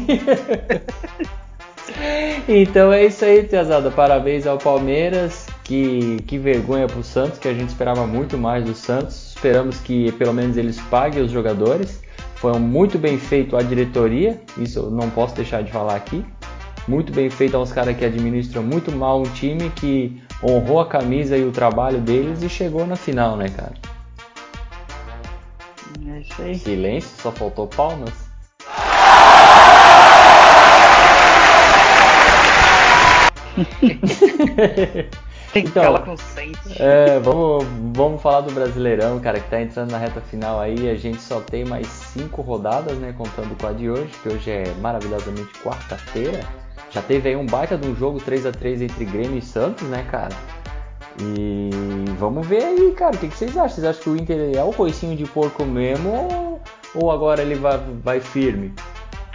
então 2.50 2.92
é 2.92 3.06
isso 3.06 3.24
aí, 3.24 3.44
Tiazada. 3.44 3.90
Parabéns 3.92 4.46
ao 4.46 4.58
Palmeiras. 4.58 5.48
Que, 5.70 6.18
que 6.26 6.40
vergonha 6.40 6.88
pro 6.88 7.04
Santos, 7.04 7.38
que 7.38 7.48
a 7.48 7.54
gente 7.54 7.70
esperava 7.70 8.08
muito 8.08 8.40
mais 8.40 8.66
do 8.66 8.74
Santos. 8.74 9.36
Esperamos 9.36 9.80
que 9.80 10.12
pelo 10.14 10.34
menos 10.34 10.58
eles 10.58 10.82
paguem 10.90 11.22
os 11.22 11.32
jogadores. 11.32 12.02
Foi 12.38 12.58
muito 12.58 12.98
bem 12.98 13.20
feito 13.20 13.56
a 13.56 13.62
diretoria, 13.62 14.42
isso 14.58 14.80
eu 14.80 14.90
não 14.90 15.12
posso 15.12 15.36
deixar 15.36 15.62
de 15.62 15.72
falar 15.72 15.96
aqui. 15.96 16.26
Muito 16.88 17.14
bem 17.14 17.30
feito 17.30 17.56
aos 17.56 17.72
caras 17.72 17.96
que 17.96 18.04
administram 18.04 18.64
muito 18.64 18.92
mal 18.92 19.20
um 19.20 19.32
time 19.34 19.70
que 19.76 20.20
honrou 20.44 20.80
a 20.80 20.88
camisa 20.88 21.38
e 21.38 21.44
o 21.44 21.52
trabalho 21.52 22.00
deles 22.00 22.42
e 22.42 22.50
chegou 22.50 22.88
na 22.88 22.96
final, 22.96 23.38
né, 23.38 23.50
cara? 23.50 23.74
É 26.08 26.20
isso 26.20 26.42
aí. 26.42 26.56
Silêncio, 26.56 27.12
só 27.22 27.32
faltou 27.32 27.68
palmas. 27.68 28.28
Tem 35.54 35.64
que 35.64 35.70
então, 35.70 35.98
consente. 36.04 36.60
É, 36.82 37.20
vamos, 37.20 37.66
vamos 37.96 38.22
falar 38.22 38.42
do 38.42 38.54
Brasileirão, 38.54 39.20
cara, 39.20 39.40
que 39.40 39.50
tá 39.50 39.60
entrando 39.62 39.92
na 39.92 39.98
reta 39.98 40.22
final 40.22 40.60
aí. 40.60 40.90
A 40.90 40.96
gente 40.96 41.22
só 41.22 41.40
tem 41.40 41.66
mais 41.66 41.88
cinco 41.88 42.42
rodadas, 42.42 42.98
né? 42.98 43.14
Contando 43.18 43.58
com 43.60 43.68
a 43.68 43.74
de 43.74 43.90
hoje, 43.90 44.12
que 44.22 44.30
hoje 44.30 44.52
é 44.52 44.64
maravilhosamente 44.80 45.50
quarta-feira. 45.64 46.40
Já 46.92 47.02
teve 47.02 47.30
aí 47.30 47.36
um 47.36 47.46
baita 47.46 47.78
de 47.78 47.88
um 47.88 47.96
jogo 47.96 48.20
3 48.20 48.46
a 48.46 48.52
3 48.52 48.84
entre 48.84 49.06
Grêmio 49.06 49.38
e 49.38 49.42
Santos, 49.42 49.88
né, 49.88 50.06
cara? 50.10 50.36
E 51.22 51.70
vamos 52.18 52.48
ver 52.48 52.64
aí, 52.64 52.92
cara, 52.92 53.16
o 53.16 53.20
que, 53.20 53.28
que 53.28 53.36
vocês 53.36 53.52
acham? 53.58 53.70
Vocês 53.70 53.86
acham 53.86 54.04
que 54.04 54.10
o 54.10 54.16
Inter 54.16 54.56
é 54.56 54.64
o 54.64 54.72
coicinho 54.72 55.16
de 55.16 55.26
porco 55.26 55.66
mesmo 55.66 56.10
ou, 56.10 56.62
ou 56.96 57.12
agora 57.12 57.42
ele 57.42 57.56
vai, 57.56 57.78
vai 58.04 58.20
firme? 58.20 58.74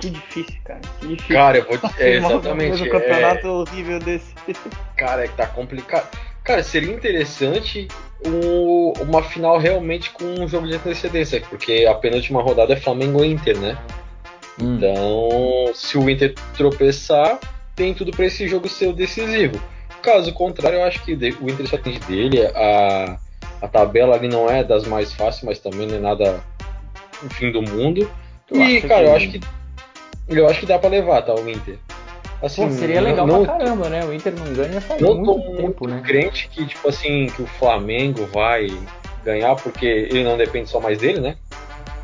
Que 0.04 0.10
difícil, 0.10 0.60
cara. 0.62 0.80
Que 1.00 1.06
difícil. 1.06 1.34
Cara, 1.34 1.58
eu 1.58 1.64
vou 1.64 1.78
te... 1.90 2.02
é, 2.02 2.16
exatamente. 2.16 2.82
Um 2.82 2.90
campeonato 2.90 3.46
é... 3.46 3.50
horrível 3.50 3.98
desse. 3.98 4.34
Cara, 4.96 5.24
é 5.24 5.28
que 5.28 5.34
tá 5.34 5.46
complicado. 5.46 6.06
Cara, 6.44 6.62
seria 6.62 6.92
interessante 6.92 7.88
um, 8.26 8.92
uma 9.00 9.22
final 9.22 9.58
realmente 9.58 10.10
com 10.10 10.24
um 10.24 10.46
jogo 10.46 10.66
de 10.66 10.74
antecedência, 10.74 11.42
porque 11.48 11.86
a 11.88 11.94
penúltima 11.94 12.42
rodada 12.42 12.74
é 12.74 12.76
Flamengo 12.76 13.24
Inter, 13.24 13.58
né? 13.58 13.78
Hum. 14.60 14.76
Então, 14.76 15.74
se 15.74 15.96
o 15.96 16.10
Inter 16.10 16.34
tropeçar, 16.54 17.38
tem 17.74 17.94
tudo 17.94 18.10
para 18.10 18.26
esse 18.26 18.46
jogo 18.46 18.68
ser 18.68 18.92
decisivo. 18.92 19.58
Caso 20.02 20.34
contrário, 20.34 20.80
eu 20.80 20.84
acho 20.84 21.02
que 21.02 21.14
o 21.14 21.48
Inter 21.48 21.66
só 21.66 21.76
atende 21.76 22.00
dele. 22.00 22.46
A, 22.46 23.16
a 23.62 23.68
tabela 23.68 24.16
ali 24.16 24.28
não 24.28 24.50
é 24.50 24.62
das 24.62 24.86
mais 24.86 25.14
fáceis, 25.14 25.44
mas 25.44 25.58
também 25.58 25.86
não 25.86 25.96
é 25.96 26.00
nada 26.00 26.44
o 27.22 27.30
fim 27.30 27.50
do 27.50 27.62
mundo. 27.62 28.10
Tu 28.46 28.54
e, 28.54 28.82
cara, 28.82 29.04
que... 29.04 29.08
eu 29.08 29.16
acho 29.16 29.30
que 29.30 29.40
eu 30.28 30.48
acho 30.48 30.60
que 30.60 30.66
dá 30.66 30.78
para 30.78 30.90
levar, 30.90 31.22
tá, 31.22 31.34
o 31.34 31.48
Inter. 31.48 31.78
Assim, 32.42 32.68
Pô, 32.68 32.70
seria 32.72 33.00
legal 33.00 33.26
não, 33.26 33.44
pra 33.44 33.56
caramba, 33.56 33.88
né? 33.88 34.04
O 34.04 34.12
Inter 34.12 34.34
não 34.34 34.52
ganha 34.52 34.80
faz 34.80 35.00
não 35.00 35.14
muito 35.14 35.40
tô 35.42 35.56
tempo, 35.56 35.88
né? 35.88 36.02
crente 36.04 36.48
que, 36.48 36.66
tipo 36.66 36.88
assim, 36.88 37.26
que 37.34 37.42
o 37.42 37.46
Flamengo 37.46 38.26
vai 38.26 38.66
ganhar, 39.24 39.56
porque 39.56 39.86
ele 39.86 40.24
não 40.24 40.36
depende 40.36 40.68
só 40.68 40.78
mais 40.78 40.98
dele, 40.98 41.20
né? 41.20 41.36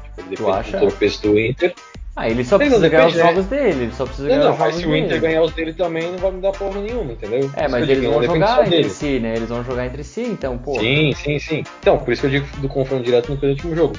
Tipo, 0.03 0.21
ele 0.21 0.31
depende 0.31 0.51
acha? 0.51 0.79
do 0.79 0.89
tropeço 0.89 1.23
do 1.23 1.39
Inter. 1.39 1.75
Ah, 2.17 2.29
ele 2.29 2.45
só 2.45 2.59
precisa 2.59 2.89
ganhar 2.89 3.07
os 3.07 3.15
jogos 3.15 3.47
dele, 3.47 3.85
ele 3.85 3.93
só 3.93 4.05
precisa 4.05 4.29
ganhar 4.29 4.41
não, 4.45 4.53
os 4.53 4.59
jogos 4.59 4.75
dele. 4.75 4.87
Mas 4.87 4.99
se 4.99 5.03
o 5.03 5.07
Inter 5.07 5.21
ganhar 5.21 5.43
os 5.43 5.53
dele 5.53 5.73
também, 5.75 6.11
não 6.11 6.19
vai 6.19 6.31
me 6.31 6.41
dar 6.41 6.53
porra 6.53 6.81
nenhuma, 6.81 7.13
entendeu? 7.13 7.51
É, 7.55 7.69
mas 7.69 7.89
eles 7.89 8.05
vão 8.05 8.23
jogar 8.23 8.61
entre 8.61 8.77
dele. 8.77 8.91
si, 8.91 9.21
né? 9.21 9.37
Eles 9.37 9.49
vão 9.49 9.65
jogar 9.65 9.87
entre 9.87 10.05
si, 10.05 10.23
então, 10.23 10.59
pô. 10.59 10.79
Sim, 10.79 11.13
sim, 11.15 11.39
sim. 11.39 11.65
Então, 11.81 11.99
por 11.99 12.13
isso 12.13 12.23
que 12.23 12.27
eu 12.27 12.31
digo 12.31 12.47
do 12.59 12.69
confronto 12.69 13.05
direto 13.05 13.31
no 13.31 13.39
penúltimo 13.39 13.75
jogo. 13.77 13.95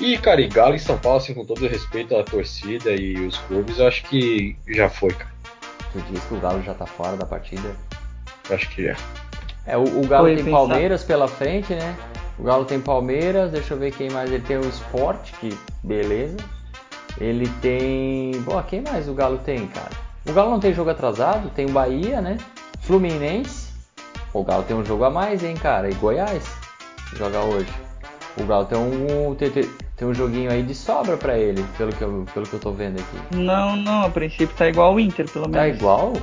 E, 0.00 0.16
cara, 0.16 0.40
e 0.40 0.48
Galo 0.48 0.74
e 0.74 0.78
São 0.78 0.96
Paulo, 0.96 1.18
assim, 1.18 1.34
com 1.34 1.44
todo 1.44 1.62
o 1.62 1.68
respeito 1.68 2.16
à 2.16 2.24
torcida 2.24 2.90
e 2.90 3.14
os 3.26 3.36
clubes, 3.36 3.78
eu 3.78 3.86
acho 3.86 4.02
que 4.04 4.56
já 4.66 4.88
foi, 4.88 5.12
cara. 5.12 5.30
Tu 5.92 6.00
diz 6.10 6.24
que 6.24 6.34
o 6.34 6.40
Galo 6.40 6.62
já 6.62 6.72
tá 6.72 6.86
fora 6.86 7.16
da 7.16 7.26
partida? 7.26 7.76
Eu 8.48 8.56
acho 8.56 8.70
que 8.70 8.88
é. 8.88 8.96
É, 9.66 9.76
o, 9.76 9.82
o 9.82 10.06
Galo 10.06 10.26
Foi 10.26 10.36
tem 10.36 10.44
pensar. 10.44 10.56
Palmeiras 10.56 11.04
pela 11.04 11.28
frente, 11.28 11.74
né? 11.74 11.96
O 12.38 12.42
Galo 12.44 12.64
tem 12.64 12.80
Palmeiras, 12.80 13.52
deixa 13.52 13.74
eu 13.74 13.78
ver 13.78 13.92
quem 13.92 14.08
mais. 14.10 14.32
Ele 14.32 14.42
tem 14.42 14.56
o 14.56 14.66
Sport, 14.68 15.32
que 15.38 15.50
beleza. 15.82 16.38
Ele 17.20 17.46
tem. 17.60 18.40
Bom, 18.40 18.62
quem 18.62 18.80
mais 18.80 19.06
o 19.06 19.12
Galo 19.12 19.38
tem, 19.38 19.66
cara? 19.66 19.90
O 20.26 20.32
Galo 20.32 20.50
não 20.50 20.60
tem 20.60 20.72
jogo 20.72 20.88
atrasado, 20.88 21.50
tem 21.50 21.66
o 21.66 21.72
Bahia, 21.72 22.22
né? 22.22 22.38
Fluminense. 22.80 23.70
O 24.32 24.42
Galo 24.42 24.62
tem 24.62 24.76
um 24.76 24.84
jogo 24.84 25.04
a 25.04 25.10
mais, 25.10 25.44
hein, 25.44 25.54
cara? 25.56 25.90
E 25.90 25.94
Goiás 25.94 26.50
joga 27.16 27.40
hoje. 27.40 27.72
O 28.38 28.44
Galo 28.44 28.64
tem 28.64 28.78
um, 28.78 29.36
tem, 30.00 30.08
um 30.08 30.14
joguinho 30.14 30.50
aí 30.50 30.62
de 30.62 30.74
sobra 30.74 31.16
pra 31.16 31.36
ele, 31.38 31.62
pelo 31.76 31.92
que, 31.92 32.00
eu, 32.02 32.24
pelo 32.32 32.46
que 32.46 32.54
eu 32.54 32.58
tô 32.58 32.72
vendo 32.72 32.98
aqui. 32.98 33.36
Não, 33.36 33.76
não, 33.76 34.04
a 34.06 34.10
princípio 34.10 34.48
tá 34.56 34.66
igual 34.66 34.94
o 34.94 34.98
Inter, 35.00 35.30
pelo 35.30 35.46
Tá 35.48 35.60
menos. 35.60 35.76
igual? 35.76 36.14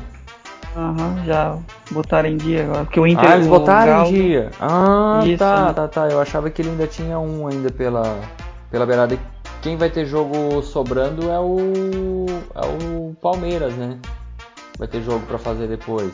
Aham, 0.75 1.23
já 1.25 1.57
botaram 1.91 2.27
em 2.29 2.37
dia 2.37 2.63
agora. 2.63 2.83
Porque 2.85 2.99
o 2.99 3.05
Inter. 3.07 3.29
Ah, 3.29 3.35
eles 3.35 3.47
botaram 3.47 3.91
Galo- 3.93 4.09
em 4.09 4.13
dia. 4.13 4.51
Ah, 4.59 5.21
Isso, 5.25 5.37
tá, 5.37 5.67
né? 5.67 5.73
tá, 5.73 5.87
tá. 5.87 6.07
Eu 6.07 6.19
achava 6.19 6.49
que 6.49 6.61
ele 6.61 6.69
ainda 6.69 6.87
tinha 6.87 7.17
um 7.19 7.47
ainda 7.47 7.71
pela, 7.71 8.19
pela 8.69 8.85
beirada. 8.85 9.17
Quem 9.61 9.75
vai 9.77 9.89
ter 9.89 10.05
jogo 10.05 10.61
sobrando 10.61 11.29
é 11.31 11.39
o 11.39 12.25
é 12.55 12.65
o 12.83 13.15
Palmeiras, 13.21 13.73
né? 13.73 13.97
Vai 14.77 14.87
ter 14.87 15.01
jogo 15.01 15.25
pra 15.25 15.37
fazer 15.39 15.67
depois. 15.67 16.11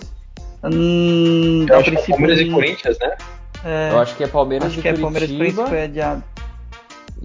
Hum, 0.64 1.66
Eu 1.68 1.76
a 1.76 1.80
acho 1.80 1.84
que 1.84 1.90
é 1.90 1.94
princípio. 1.94 2.12
Palmeiras 2.16 2.40
e 2.40 2.50
Corinthians, 2.50 2.98
né? 3.00 3.12
é, 3.66 3.90
Eu 3.92 4.00
acho 4.00 4.16
que 4.16 4.24
é 4.24 4.28
Palmeiras 4.28 4.68
acho 4.70 4.80
e 4.80 4.82
que 4.82 4.88
é 4.88 4.94
Palmeiras 4.94 5.30
e 5.30 5.34
Corinthians 5.34 5.56
Curitiba 5.56 5.70
foi 5.70 5.84
adiado. 5.84 6.24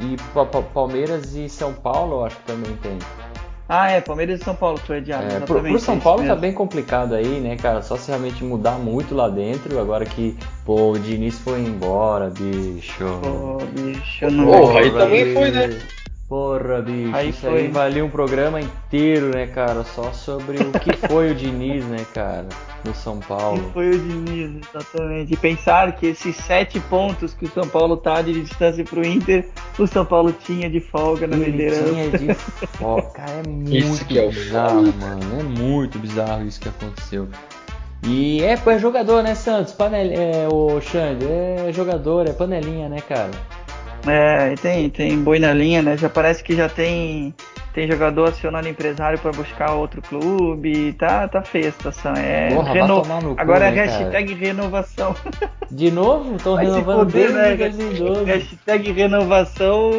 E 0.01 0.17
Pa- 0.33 0.47
Pa- 0.47 0.63
Palmeiras 0.63 1.35
e 1.35 1.49
São 1.49 1.73
Paulo, 1.73 2.17
eu 2.21 2.25
acho 2.25 2.37
que 2.37 2.43
também 2.45 2.77
tem. 2.77 2.99
Ah, 3.69 3.91
é, 3.91 4.01
Palmeiras 4.01 4.41
e 4.41 4.45
São 4.45 4.55
Paulo 4.55 4.79
foi 4.79 4.97
adiado. 4.97 5.27
É, 5.27 5.41
pro, 5.41 5.61
pro 5.61 5.79
São 5.79 5.97
é 5.97 6.01
Paulo 6.01 6.27
tá 6.27 6.35
bem 6.35 6.53
complicado 6.53 7.15
aí, 7.15 7.39
né, 7.41 7.55
cara? 7.57 7.83
Só 7.83 7.97
se 7.99 8.09
realmente 8.09 8.43
mudar 8.43 8.79
muito 8.79 9.15
lá 9.15 9.29
dentro. 9.29 9.79
Agora 9.79 10.07
que, 10.07 10.35
pô, 10.65 10.93
o 10.93 10.99
Diniz 10.99 11.39
foi 11.39 11.61
embora, 11.61 12.31
bicho. 12.31 13.05
Pô, 13.23 13.59
bicho, 13.67 14.25
eu 14.25 14.31
não. 14.31 14.47
Porra, 14.47 14.81
aí 14.81 14.91
também 14.91 15.35
foi, 15.35 15.51
né? 15.51 15.79
Porra, 16.29 16.83
bicho, 16.83 17.17
Aí 17.17 17.31
isso 17.31 17.41
foi. 17.41 17.61
aí 17.63 17.69
valia 17.69 18.05
um 18.05 18.11
programa 18.11 18.61
inteiro, 18.61 19.31
né, 19.31 19.47
cara? 19.47 19.83
Só 19.83 20.13
sobre 20.13 20.59
o 20.59 20.73
que 20.73 20.95
foi 21.09 21.31
o 21.31 21.35
Diniz, 21.35 21.83
né, 21.87 22.05
cara, 22.13 22.47
no 22.85 22.95
São 22.95 23.19
Paulo. 23.19 23.71
foi 23.73 23.89
o 23.89 23.99
Diniz, 23.99 24.61
exatamente. 24.69 25.33
E 25.33 25.37
pensar 25.39 25.93
que 25.97 26.09
esses 26.09 26.37
sete 26.37 26.79
pontos 26.81 27.33
que 27.33 27.47
o 27.47 27.49
São 27.49 27.67
Paulo 27.67 27.97
tá 27.97 28.21
de 28.21 28.39
distância 28.43 28.85
pro 28.85 29.07
Inter, 29.07 29.49
o 29.79 29.87
São 29.87 30.05
Paulo 30.05 30.31
tinha 30.45 30.69
de 30.69 30.81
folga 30.81 31.27
na 31.27 31.35
Ele 31.35 31.51
liderança. 31.51 31.85
tinha 31.85 32.11
de. 32.11 32.27
Cara, 33.15 33.43
é 33.47 33.75
Isso 33.75 33.89
muito 33.89 34.05
que 34.05 34.19
é 34.19 34.27
o 34.27 34.29
bizarro, 34.29 34.83
mano. 34.83 35.41
É 35.41 35.43
muito 35.43 35.99
bizarro 35.99 36.45
isso 36.47 36.61
que 36.61 36.69
aconteceu. 36.69 37.27
E 38.03 38.43
é, 38.43 38.53
é 38.53 38.79
jogador, 38.79 39.23
né, 39.23 39.35
Santos? 39.35 39.73
Panel... 39.73 40.13
É, 40.13 40.47
o 40.53 40.79
Xande, 40.81 41.25
é 41.27 41.73
jogador, 41.73 42.29
é 42.29 42.33
panelinha, 42.33 42.89
né, 42.89 43.01
cara? 43.01 43.31
É, 44.07 44.55
tem, 44.57 44.89
tem 44.91 45.19
boi 45.19 45.39
na 45.39 45.53
linha, 45.53 45.83
né? 45.83 45.97
Já 45.97 46.09
parece 46.09 46.43
que 46.43 46.55
já 46.55 46.69
tem, 46.69 47.35
tem 47.75 47.87
jogador 47.87 48.29
acionando 48.31 48.69
empresário 48.69 49.19
para 49.19 49.31
buscar 49.33 49.73
outro 49.73 50.03
clube. 50.03 50.93
Tá, 50.95 51.29
tá 51.29 51.43
feia 51.43 51.69
a 51.69 51.73
situação. 51.73 52.13
É 52.15 52.49
Porra, 52.55 52.73
reno- 52.73 53.03
cu, 53.03 53.35
Agora 53.37 53.67
é 53.67 53.71
né, 53.71 53.85
hashtag 53.85 54.35
renovação. 54.35 55.15
De 55.71 55.91
novo? 55.91 56.37
Estão 56.37 56.55
renovando 56.55 57.13
desde 57.13 57.35
né? 57.35 57.55
2012. 57.55 58.25
Hashtag 58.25 58.91
renovação, 58.93 59.91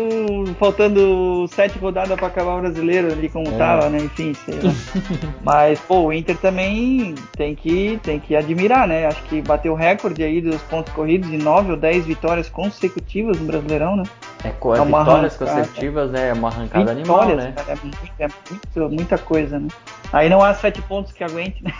faltando 0.60 1.46
sete 1.50 1.78
rodadas 1.78 2.18
para 2.18 2.28
acabar 2.28 2.56
o 2.58 2.62
brasileiro 2.62 3.12
ali 3.12 3.30
como 3.30 3.48
É. 3.50 3.58
tava, 3.58 3.88
né? 3.90 4.00
Enfim, 4.00 4.34
sei 4.34 4.56
lá. 4.56 4.72
Mas, 5.44 5.80
pô, 5.80 6.08
o 6.08 6.14
Inter 6.14 6.36
também 6.38 7.14
tem 7.38 7.54
que, 7.56 8.00
tem 8.02 8.20
que 8.20 8.36
admirar, 8.36 8.88
né? 8.88 9.06
Acho 9.06 9.22
que 9.24 9.42
bateu 9.42 9.74
o 9.74 9.76
recorde 9.76 10.24
aí 10.24 10.42
dos 10.42 10.62
pontos 10.64 10.92
corridos 10.94 11.30
de 11.30 11.38
nove 11.38 11.72
ou 11.72 11.78
dez 11.78 12.04
vitórias 12.06 12.50
consecutivas 12.50 13.40
no 13.40 13.46
Brasileirão, 13.46 13.96
né? 13.96 14.04
É, 14.44 14.50
co- 14.52 14.74
É 14.76 14.82
uma 14.82 15.00
vitórias 15.00 15.36
consecutivas, 15.36 16.12
né? 16.12 16.30
É 16.30 16.34
uma 16.34 16.48
arrancada 16.48 16.92
animal, 16.92 17.20
Vitórias, 17.28 17.46
né? 17.46 17.54
cara, 17.56 17.72
é, 17.74 17.76
muito, 17.84 17.98
é 18.20 18.28
muito- 18.50 18.96
muita 18.96 19.18
coisa, 19.18 19.60
né? 19.60 19.68
Aí 20.14 20.30
não 20.30 20.42
há 20.44 20.54
sete 20.54 20.82
pontos 20.82 21.12
que 21.12 21.24
aguente, 21.24 21.64
né? 21.64 21.74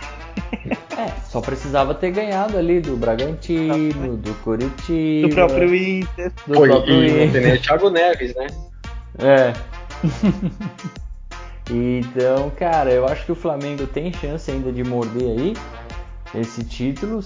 É, 0.98 1.08
só 1.30 1.40
precisava 1.40 1.94
ter 1.94 2.10
ganhado 2.10 2.58
ali 2.58 2.80
do 2.80 2.96
Bragantino, 2.96 4.16
do 4.18 4.34
Curitiba, 4.42 5.28
Do 5.28 5.34
próprio 5.34 5.74
Inter. 5.74 6.32
do 6.46 6.54
Pô, 6.54 6.60
próprio 6.62 7.02
e 7.02 7.24
Inter. 7.24 7.54
o 7.54 7.60
Thiago 7.62 7.90
Neves, 7.90 8.34
né? 8.36 8.46
É. 9.18 9.52
então, 11.70 12.50
cara, 12.50 12.90
eu 12.90 13.06
acho 13.06 13.24
que 13.24 13.32
o 13.32 13.36
Flamengo 13.36 13.86
tem 13.86 14.12
chance 14.12 14.50
ainda 14.50 14.70
de 14.72 14.82
morder 14.84 15.30
aí 15.38 15.54
esse 16.34 16.64
título, 16.64 17.20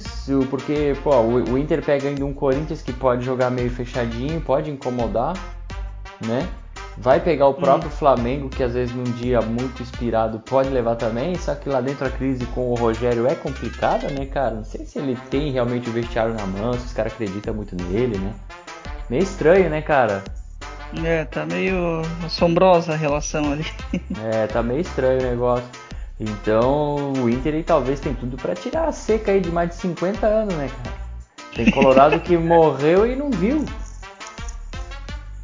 porque 0.51 0.97
pô, 1.03 1.15
o, 1.17 1.53
o 1.53 1.59
Inter 1.59 1.83
pega 1.85 2.09
ainda 2.09 2.25
um 2.25 2.33
Corinthians 2.33 2.83
que 2.83 2.93
pode 2.93 3.25
jogar 3.25 3.51
meio 3.51 3.71
fechadinho, 3.71 4.41
pode 4.41 4.71
incomodar, 4.71 5.35
né? 6.25 6.49
Vai 6.97 7.19
pegar 7.19 7.49
o 7.49 7.55
próprio 7.55 7.91
Flamengo, 7.91 8.49
que 8.49 8.63
às 8.63 8.73
vezes 8.73 8.95
num 8.95 9.03
dia 9.03 9.41
muito 9.41 9.83
inspirado 9.83 10.39
pode 10.39 10.69
levar 10.69 10.95
também, 10.95 11.35
só 11.35 11.55
que 11.55 11.69
lá 11.69 11.81
dentro 11.81 12.07
a 12.07 12.11
crise 12.11 12.47
com 12.47 12.71
o 12.71 12.75
Rogério 12.75 13.27
é 13.27 13.35
complicada, 13.35 14.09
né, 14.11 14.27
cara? 14.27 14.55
Não 14.55 14.65
sei 14.65 14.87
se 14.87 15.01
ele 15.01 15.19
tem 15.29 15.51
realmente 15.51 15.91
o 15.91 15.93
vestiário 15.93 16.33
na 16.35 16.47
mão, 16.47 16.73
se 16.75 16.87
os 16.87 16.93
caras 16.93 17.13
acreditam 17.13 17.53
muito 17.53 17.75
nele, 17.75 18.17
né? 18.17 18.33
Meio 19.11 19.25
estranho, 19.25 19.69
né, 19.69 19.83
cara? 19.83 20.23
É, 21.05 21.25
tá 21.25 21.45
meio 21.45 22.03
assombrosa 22.25 22.93
a 22.93 22.97
relação 22.97 23.53
ali. 23.53 23.67
É, 24.23 24.47
tá 24.47 24.63
meio 24.63 24.81
estranho 24.81 25.21
o 25.21 25.25
negócio. 25.25 25.69
Então, 26.19 27.13
o 27.15 27.29
Inter 27.29 27.55
aí 27.55 27.63
talvez 27.63 27.99
tem 27.99 28.15
tudo 28.15 28.37
pra 28.37 28.55
tirar 28.55 28.89
a 28.89 28.93
seca 28.93 29.33
aí 29.33 29.41
de 29.41 29.51
mais 29.51 29.71
de 29.71 29.77
50 29.77 30.27
anos, 30.27 30.55
né, 30.55 30.71
cara? 30.83 30.97
Tem 31.55 31.71
Colorado 31.71 32.21
que 32.21 32.37
morreu 32.39 33.07
e 33.07 33.17
não 33.17 33.31
viu. 33.31 33.65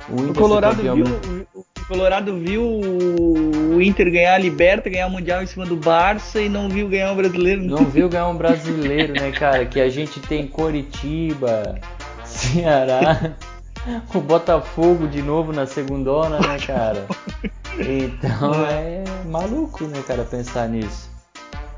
O, 0.08 0.30
O 0.30 0.34
Colorado, 0.34 0.82
viu, 0.82 1.04
né? 1.04 1.46
o 1.54 1.64
Colorado 1.86 2.36
viu 2.38 2.62
o 2.62 3.80
Inter 3.80 4.10
ganhar 4.10 4.34
a 4.34 4.38
Liberta, 4.38 4.88
ganhar 4.88 5.06
o 5.08 5.10
Mundial 5.10 5.42
em 5.42 5.46
cima 5.46 5.66
do 5.66 5.76
Barça 5.76 6.40
e 6.40 6.48
não 6.48 6.68
viu 6.68 6.88
ganhar 6.88 7.12
o 7.12 7.16
brasileiro. 7.16 7.62
Não 7.62 7.84
viu 7.84 8.08
ganhar 8.08 8.28
um 8.28 8.36
brasileiro, 8.36 9.12
né, 9.12 9.30
cara? 9.32 9.66
Que 9.66 9.80
a 9.80 9.88
gente 9.88 10.20
tem 10.20 10.46
Coritiba, 10.46 11.80
Ceará, 12.24 13.34
o 14.14 14.20
Botafogo 14.20 15.06
de 15.06 15.22
novo 15.22 15.52
na 15.52 15.66
segundona, 15.66 16.38
né, 16.40 16.58
cara? 16.64 17.06
Então 17.88 18.54
é 18.66 19.02
maluco, 19.26 19.84
né, 19.84 20.02
cara, 20.06 20.24
pensar 20.24 20.68
nisso. 20.68 21.08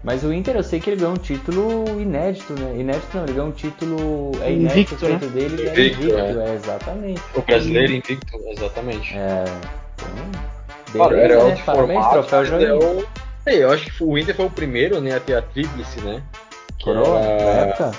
Mas 0.05 0.25
o 0.25 0.33
Inter, 0.33 0.57
eu 0.57 0.65
sei 0.65 0.81
que 0.81 0.91
ele 0.91 0.97
ganhou 1.01 1.15
um 1.15 1.19
título 1.19 1.85
inédito, 2.01 2.55
né? 2.55 2.75
Inédito 2.77 3.07
não, 3.17 3.23
ele 3.23 3.33
ganhou 3.35 3.49
um 3.49 3.53
título. 3.53 4.33
É 4.43 4.51
inédito 4.53 4.95
Invicto, 4.95 4.95
o 4.95 4.99
feito 4.99 5.27
dele, 5.29 5.55
ele 5.63 5.69
era 5.69 5.81
Invicto, 5.81 6.03
invicto, 6.03 6.41
é, 6.41 6.55
exatamente. 6.55 7.23
O 7.37 7.43
brasileiro 7.43 7.93
invicto, 7.93 8.41
exatamente. 8.49 9.15
É. 9.17 9.45
Então, 9.95 10.33
Claro, 10.93 11.11
beleza, 11.15 11.33
era 11.35 11.45
né? 11.45 11.51
outro 11.51 11.65
Parabéns, 11.65 12.07
troféu 12.09 12.61
é 12.61 12.75
o- 12.75 13.05
É, 13.47 13.57
eu 13.63 13.71
acho 13.73 13.87
que 13.87 14.03
o 14.05 14.19
Inter 14.19 14.35
foi 14.37 14.47
o 14.47 14.51
primeiro 14.51 15.01
né, 15.01 15.15
a 15.15 15.21
ter 15.21 15.35
a 15.37 15.43
tríplice, 15.43 16.01
né? 16.01 16.21
Que 16.79 16.85
Coroa, 16.85 17.21
na 17.21 17.27
era- 17.27 17.61
época? 17.71 17.91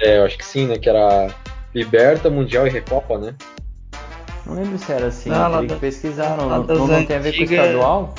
É, 0.00 0.18
eu 0.18 0.24
acho 0.24 0.38
que 0.38 0.44
sim, 0.44 0.66
né? 0.68 0.78
Que 0.78 0.88
era 0.88 1.28
Liberta, 1.74 2.30
Mundial 2.30 2.66
e 2.68 2.70
Recopa, 2.70 3.18
né? 3.18 3.34
Não 4.46 4.54
lembro 4.54 4.78
se 4.78 4.92
era 4.92 5.06
assim, 5.08 5.30
eu 5.30 5.36
lá 5.36 5.50
teria 5.50 5.68
da- 5.68 5.74
que 5.74 5.80
pesquisar. 5.80 6.36
Não, 6.36 6.48
não, 6.48 6.86
não 6.86 7.04
tem 7.04 7.16
a 7.16 7.20
ver 7.20 7.32
com 7.34 7.40
o 7.40 7.44
estadual? 7.44 8.14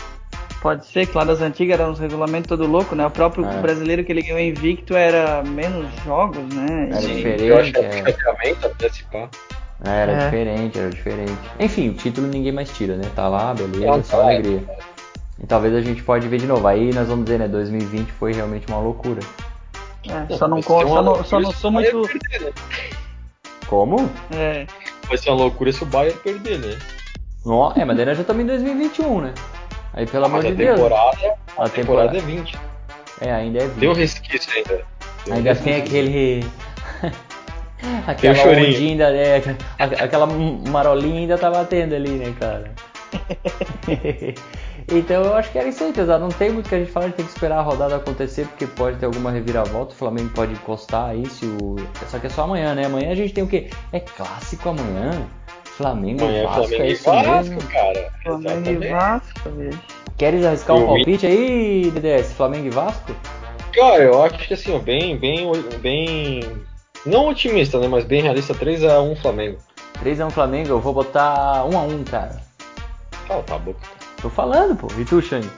Pode 0.61 0.85
ser 0.87 1.05
que 1.05 1.15
lá 1.17 1.23
das 1.23 1.39
antigas 1.39 1.79
era 1.79 1.89
uns 1.89 1.99
regulamentos 1.99 2.47
todo 2.49 2.65
louco, 2.67 2.95
né? 2.95 3.05
O 3.05 3.11
próprio 3.11 3.45
É. 3.45 3.61
brasileiro 3.61 4.03
que 4.03 4.11
ele 4.11 4.23
ganhou 4.23 4.39
invicto 4.39 4.95
era 4.95 5.43
menos 5.43 5.87
jogos, 6.03 6.43
né? 6.53 6.89
Era 6.91 7.03
E- 7.03 7.15
diferente. 7.15 7.43
Eu 7.43 7.57
acho 7.59 7.71
que 7.71 7.79
é. 7.79 7.99
era 7.99 8.13
pá. 9.11 9.29
É, 9.85 9.89
Era 10.01 10.11
É. 10.11 10.25
diferente, 10.25 10.79
era 10.79 10.89
diferente. 10.89 11.33
Enfim, 11.59 11.89
o 11.89 11.93
título 11.93 12.27
ninguém 12.27 12.51
mais 12.51 12.69
tira, 12.75 12.95
né? 12.97 13.03
Tá 13.15 13.27
lá, 13.29 13.53
beleza, 13.53 13.85
Não, 13.85 14.03
só 14.03 14.17
tá. 14.17 14.23
alegria. 14.23 14.63
E 15.41 15.45
talvez 15.45 15.75
a 15.75 15.81
gente 15.81 16.01
pode 16.01 16.27
ver 16.27 16.39
de 16.39 16.47
novo. 16.47 16.67
Aí 16.67 16.91
nós 16.91 17.07
vamos 17.07 17.25
dizer, 17.25 17.37
né? 17.37 17.47
2020 17.47 18.09
foi 18.13 18.33
realmente 18.33 18.65
uma 18.67 18.79
loucura. 18.79 19.21
é, 20.09 20.35
só 20.35 20.47
não, 20.47 20.61
só 20.61 21.01
não, 21.03 21.23
só 21.23 21.39
não 21.39 21.51
sou 21.51 21.69
muito. 21.71 22.01
perder, 22.01 22.45
né? 22.47 22.51
Como? 23.67 24.09
É, 24.35 24.65
Vai 25.07 25.17
ser 25.17 25.29
uma 25.29 25.37
loucura 25.37 25.71
se 25.71 25.83
o 25.83 25.85
Bayern 25.85 26.17
perder, 26.19 26.59
né? 26.59 26.77
Ó, 27.45 27.71
é, 27.75 27.85
mas 27.85 27.95
daí 27.95 28.05
nós 28.05 28.17
já 28.17 28.21
estamos 28.21 28.43
em 28.43 28.47
2021, 28.47 29.21
né? 29.21 29.33
Aí 29.93 30.05
pelo 30.05 30.25
amor 30.25 30.43
Mas 30.43 30.47
de 30.47 30.51
a 30.51 30.55
Deus. 30.65 30.75
temporada, 30.81 31.33
A 31.57 31.63
a 31.65 31.69
temporada 31.69 32.17
é 32.17 32.21
20. 32.21 32.57
É, 33.21 33.31
ainda 33.31 33.59
é 33.59 33.67
20. 33.67 33.79
Tem 33.79 33.89
um 33.89 33.93
resquício 33.93 34.53
ainda. 34.53 34.85
Tem 35.23 35.33
um 35.33 35.37
Ainda 35.37 35.55
tem 35.55 35.73
resquício. 35.73 35.99
aquele. 35.99 36.45
Tem 37.79 37.91
o 37.99 38.09
aquela 38.11 38.35
chorinho. 38.35 38.67
ondinha 38.67 38.91
ainda, 39.07 39.09
é, 39.15 39.41
a- 39.79 40.03
aquela 40.03 40.25
marolinha 40.25 41.19
ainda 41.21 41.37
tá 41.37 41.49
batendo 41.49 41.95
ali, 41.95 42.09
né, 42.09 42.33
cara? 42.39 42.71
então 44.89 45.23
eu 45.23 45.33
acho 45.35 45.51
que 45.51 45.57
era 45.57 45.67
isso 45.67 45.83
aí, 45.83 45.91
pesado. 45.91 46.23
Não 46.23 46.29
tem 46.29 46.49
muito 46.51 46.67
o 46.67 46.69
que 46.69 46.75
a 46.75 46.79
gente 46.79 46.91
falar, 46.91 47.05
a 47.05 47.09
gente 47.09 47.17
tem 47.17 47.25
que 47.25 47.31
esperar 47.31 47.59
a 47.59 47.61
rodada 47.61 47.95
acontecer, 47.95 48.45
porque 48.47 48.65
pode 48.67 48.97
ter 48.97 49.05
alguma 49.05 49.31
reviravolta, 49.31 49.93
o 49.93 49.95
Flamengo 49.97 50.29
pode 50.33 50.53
encostar 50.53 51.09
aí 51.09 51.25
se 51.27 51.45
o. 51.45 51.75
Só 52.07 52.19
que 52.19 52.27
é 52.27 52.29
só 52.29 52.43
amanhã, 52.43 52.73
né? 52.73 52.85
Amanhã 52.85 53.11
a 53.11 53.15
gente 53.15 53.33
tem 53.33 53.43
o 53.43 53.47
quê? 53.47 53.69
É 53.91 53.99
clássico 53.99 54.69
amanhã. 54.69 55.27
Flamengo 55.77 56.23
Amanhã 56.23 56.39
e 56.39 56.43
é 56.43 56.43
Vasco, 56.43 56.61
Flamengo 56.61 56.83
é 56.83 56.87
e 56.87 56.91
isso 56.93 57.03
Vasco, 57.03 57.53
mesmo. 57.53 57.69
cara. 57.69 58.13
Flamengo 58.23 58.49
e 58.49 58.71
Exatamente. 58.71 58.89
Vasco, 58.89 59.49
vejo. 59.51 59.79
Queres 60.17 60.45
arriscar 60.45 60.75
um 60.75 60.79
vi. 60.79 60.85
palpite 60.85 61.27
aí, 61.27 61.91
DDS? 61.91 62.33
Flamengo 62.33 62.65
e 62.65 62.69
Vasco? 62.71 63.15
Cara, 63.73 64.03
eu 64.03 64.23
acho 64.23 64.47
que 64.47 64.53
assim, 64.55 64.79
bem, 64.79 65.17
bem, 65.17 65.51
bem. 65.79 66.41
Não 67.05 67.29
otimista, 67.29 67.79
né? 67.79 67.87
Mas 67.87 68.05
bem 68.05 68.23
realista, 68.23 68.55
3x1 68.55 69.21
Flamengo. 69.21 69.59
3x1 70.03 70.31
Flamengo, 70.31 70.69
eu 70.69 70.79
vou 70.79 70.93
botar 70.93 71.63
1x1, 71.65 72.09
cara. 72.09 72.41
Cala 73.27 73.43
a 73.47 73.57
boca. 73.59 73.96
Tô 74.21 74.29
falando, 74.29 74.75
pô. 74.75 74.87
E 74.97 75.05
tu, 75.05 75.21
Xande? 75.21 75.49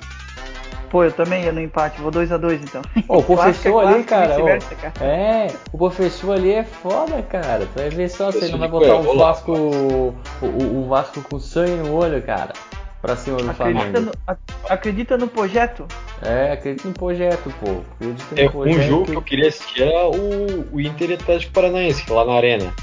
Pô, 0.90 1.04
eu 1.04 1.12
também 1.12 1.44
ia 1.44 1.52
no 1.52 1.62
empate, 1.62 2.02
vou 2.02 2.12
2x2 2.12 2.62
então. 2.64 2.82
Ô, 3.08 3.20
o 3.20 3.24
Clássico 3.24 3.72
professor 3.72 3.84
é 3.84 3.88
ali, 3.94 4.04
clássico, 4.04 4.76
cara. 4.76 4.92
cara. 4.92 5.06
é, 5.06 5.48
o 5.72 5.78
professor 5.78 6.32
ali 6.34 6.52
é 6.52 6.64
foda, 6.64 7.22
cara. 7.22 7.68
Tu 7.72 7.80
vai 7.80 7.90
ver 7.90 8.10
só, 8.10 8.32
você 8.32 8.48
não 8.48 8.58
vai 8.58 8.68
botar 8.68 8.96
o 8.96 9.04
Cuiabá, 9.06 9.26
Vasco. 9.26 9.52
O, 9.52 10.16
o- 10.42 10.82
o 10.84 10.88
Vasco 10.90 11.22
com 11.22 11.40
sangue 11.40 11.88
no 11.88 11.94
olho, 11.96 12.22
cara. 12.24 12.54
Pra 13.04 13.16
cima 13.16 13.38
do 13.38 13.50
Acredita 13.50 13.86
Flamengo. 13.86 14.00
no, 14.08 14.12
ac- 14.28 14.40
acredita 14.68 15.18
no 15.18 15.28
projeto? 15.28 15.86
É, 16.22 16.52
acredita 16.52 16.88
no 16.90 16.94
projeto, 16.96 17.54
pô. 17.64 17.82
Acredita 17.96 18.36
no 18.36 18.42
É, 18.42 18.50
projeto. 18.50 18.78
um 18.80 18.82
jogo 18.82 19.06
que 19.06 19.16
eu 19.16 19.22
queria 19.22 19.48
assistir 19.48 19.84
era 19.84 20.10
o, 20.10 20.68
o 20.74 20.82
Inter 20.82 21.12
e 21.12 21.14
Atlético 21.14 21.54
Paranaense, 21.54 22.12
lá 22.12 22.26
na 22.26 22.34
Arena. 22.34 22.74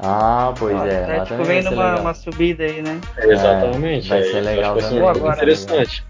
Ah, 0.00 0.52
pois 0.58 0.76
é. 0.84 1.24
Vai 1.26 1.44
vem 1.44 1.62
ser 1.62 1.70
numa 1.70 1.84
legal. 1.84 2.00
uma 2.00 2.14
subida 2.14 2.64
aí, 2.64 2.82
né? 2.82 3.00
Exatamente. 3.18 4.08
vai 4.08 4.20
é, 4.20 4.22
ser 4.22 4.28
acho 4.28 4.38
que 4.38 4.40
legal 4.54 4.72
vai 4.74 4.82
ser 4.82 4.86
um 4.86 4.90
também. 4.90 5.04
jogo 5.06 5.18
Agora- 5.18 5.36
interessante. 5.36 6.04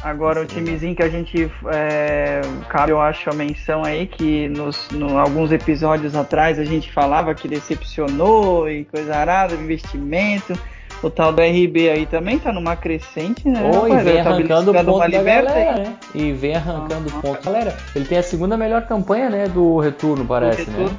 Agora 0.00 0.40
o 0.40 0.46
timezinho 0.46 0.94
que 0.94 1.02
a 1.02 1.08
gente 1.08 1.50
é, 1.72 2.40
cabe, 2.68 2.92
eu 2.92 3.00
acho, 3.00 3.28
a 3.30 3.32
menção 3.32 3.84
aí, 3.84 4.06
que 4.06 4.48
nos 4.48 4.88
no, 4.92 5.18
alguns 5.18 5.50
episódios 5.50 6.14
atrás 6.14 6.56
a 6.58 6.64
gente 6.64 6.92
falava 6.92 7.34
que 7.34 7.48
decepcionou 7.48 8.68
e 8.70 8.84
coisa 8.84 9.16
arada, 9.16 9.54
investimento. 9.54 10.56
O 11.02 11.08
tal 11.10 11.32
do 11.32 11.40
RB 11.42 11.90
aí 11.90 12.06
também 12.06 12.38
tá 12.40 12.52
numa 12.52 12.74
crescente, 12.74 13.48
né? 13.48 13.60
Ou 13.62 13.86
e 13.88 13.96
vem 14.02 14.14
Ele 14.14 14.22
tá 14.24 14.30
arrancando 14.30 14.72
beliscando 14.72 14.72
ponto 14.74 14.90
uma 14.96 14.98
da 15.08 15.18
liberta 15.18 15.48
galera, 15.48 15.72
aí. 15.74 15.80
né? 15.84 15.96
E 16.14 16.32
vem 16.32 16.54
arrancando 16.56 17.12
Ah. 17.16 17.20
ponto 17.20 17.44
galera. 17.44 17.76
Ele 17.94 18.04
tem 18.04 18.18
a 18.18 18.22
segunda 18.22 18.56
melhor 18.56 18.82
campanha, 18.86 19.30
né? 19.30 19.46
Do 19.48 19.78
retorno, 19.78 20.24
parece, 20.24 20.68
né? 20.70 20.76
retorno. 20.78 20.98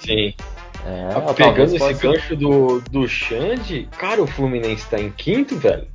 Sim. 0.00 0.34
É, 0.86 1.08
Ah, 1.14 1.32
Pegando 1.34 1.74
esse 1.74 1.94
gancho 1.94 2.36
do, 2.36 2.80
do 2.90 3.08
Xande, 3.08 3.88
cara, 3.96 4.22
o 4.22 4.26
Fluminense 4.26 4.86
tá 4.86 5.00
em 5.00 5.10
quinto, 5.10 5.56
velho. 5.56 5.86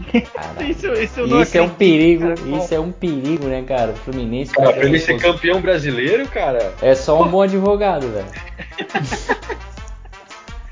Isso, 0.68 0.92
isso 0.94 1.20
eu 1.20 1.28
não 1.28 1.40
Isso 1.42 1.56
é 1.56 1.62
um 1.62 1.68
perigo, 1.68 2.22
cara. 2.24 2.34
Bom, 2.40 2.58
isso 2.58 2.74
é 2.74 2.80
um 2.80 2.90
perigo, 2.90 3.46
né, 3.46 3.62
cara? 3.62 3.92
O 3.92 3.96
Fluminense 3.96 4.52
Cara, 4.52 4.72
pra 4.72 4.84
ele 4.86 4.98
ser 4.98 5.20
campeão 5.20 5.60
brasileiro, 5.60 6.26
cara, 6.26 6.74
é 6.82 6.96
só 6.96 7.22
um 7.22 7.28
bom 7.28 7.42
advogado, 7.42 8.08
velho. 8.08 8.26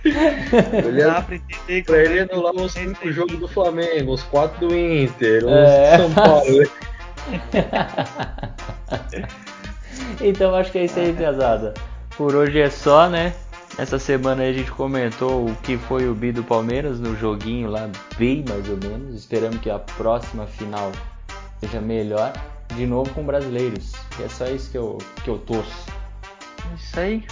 ele 0.04 1.04
dá 1.04 1.24
é, 1.68 1.82
pra 1.82 1.98
ele 2.02 2.18
é 2.18 2.22
anular 2.22 2.52
que 2.52 2.58
o 2.58 2.64
uns 2.64 2.72
Fluminense 2.72 2.96
5 2.96 3.00
tem 3.00 3.12
jogos 3.12 3.38
do 3.38 3.46
Flamengo, 3.46 4.12
uns 4.12 4.24
4 4.24 4.66
do 4.66 4.74
Inter, 4.76 5.44
uns 5.46 5.52
É. 5.52 5.96
do 5.98 6.02
São 6.02 6.12
Paulo. 6.14 6.68
Então 10.20 10.54
acho 10.54 10.70
que 10.70 10.78
é 10.78 10.84
isso 10.84 10.98
aí, 10.98 11.12
pesada. 11.12 11.74
Por 12.16 12.34
hoje 12.34 12.60
é 12.60 12.70
só, 12.70 13.08
né? 13.08 13.32
Essa 13.78 13.98
semana 13.98 14.42
aí 14.42 14.50
a 14.50 14.52
gente 14.52 14.70
comentou 14.70 15.48
o 15.48 15.56
que 15.56 15.78
foi 15.78 16.06
o 16.08 16.14
bi 16.14 16.30
do 16.30 16.44
Palmeiras 16.44 17.00
no 17.00 17.16
joguinho 17.16 17.70
lá, 17.70 17.88
bem 18.18 18.44
mais 18.46 18.68
ou 18.68 18.76
menos. 18.76 19.14
Esperamos 19.14 19.58
que 19.60 19.70
a 19.70 19.78
próxima 19.78 20.46
final 20.46 20.92
seja 21.60 21.80
melhor. 21.80 22.32
De 22.74 22.86
novo 22.86 23.10
com 23.12 23.22
brasileiros. 23.24 23.92
E 24.18 24.22
é 24.22 24.28
só 24.28 24.46
isso 24.46 24.70
que 24.70 24.78
eu, 24.78 24.98
que 25.24 25.28
eu 25.28 25.38
torço. 25.38 25.86
Isso 26.76 27.00
aí. 27.00 27.24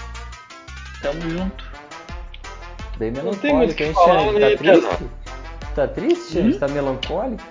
Tamo 1.01 1.21
junto. 1.31 1.65
Bem 2.99 3.11
melancólico, 3.11 3.83
hein, 3.83 3.95
Xande? 3.95 4.39
né, 4.39 4.51
Tá 4.51 4.57
triste? 4.59 5.05
Tá 5.75 5.89
triste, 5.89 6.33
Xande? 6.33 6.57
Hum? 6.57 6.59
Tá 6.59 6.69
melancólico? 6.69 7.43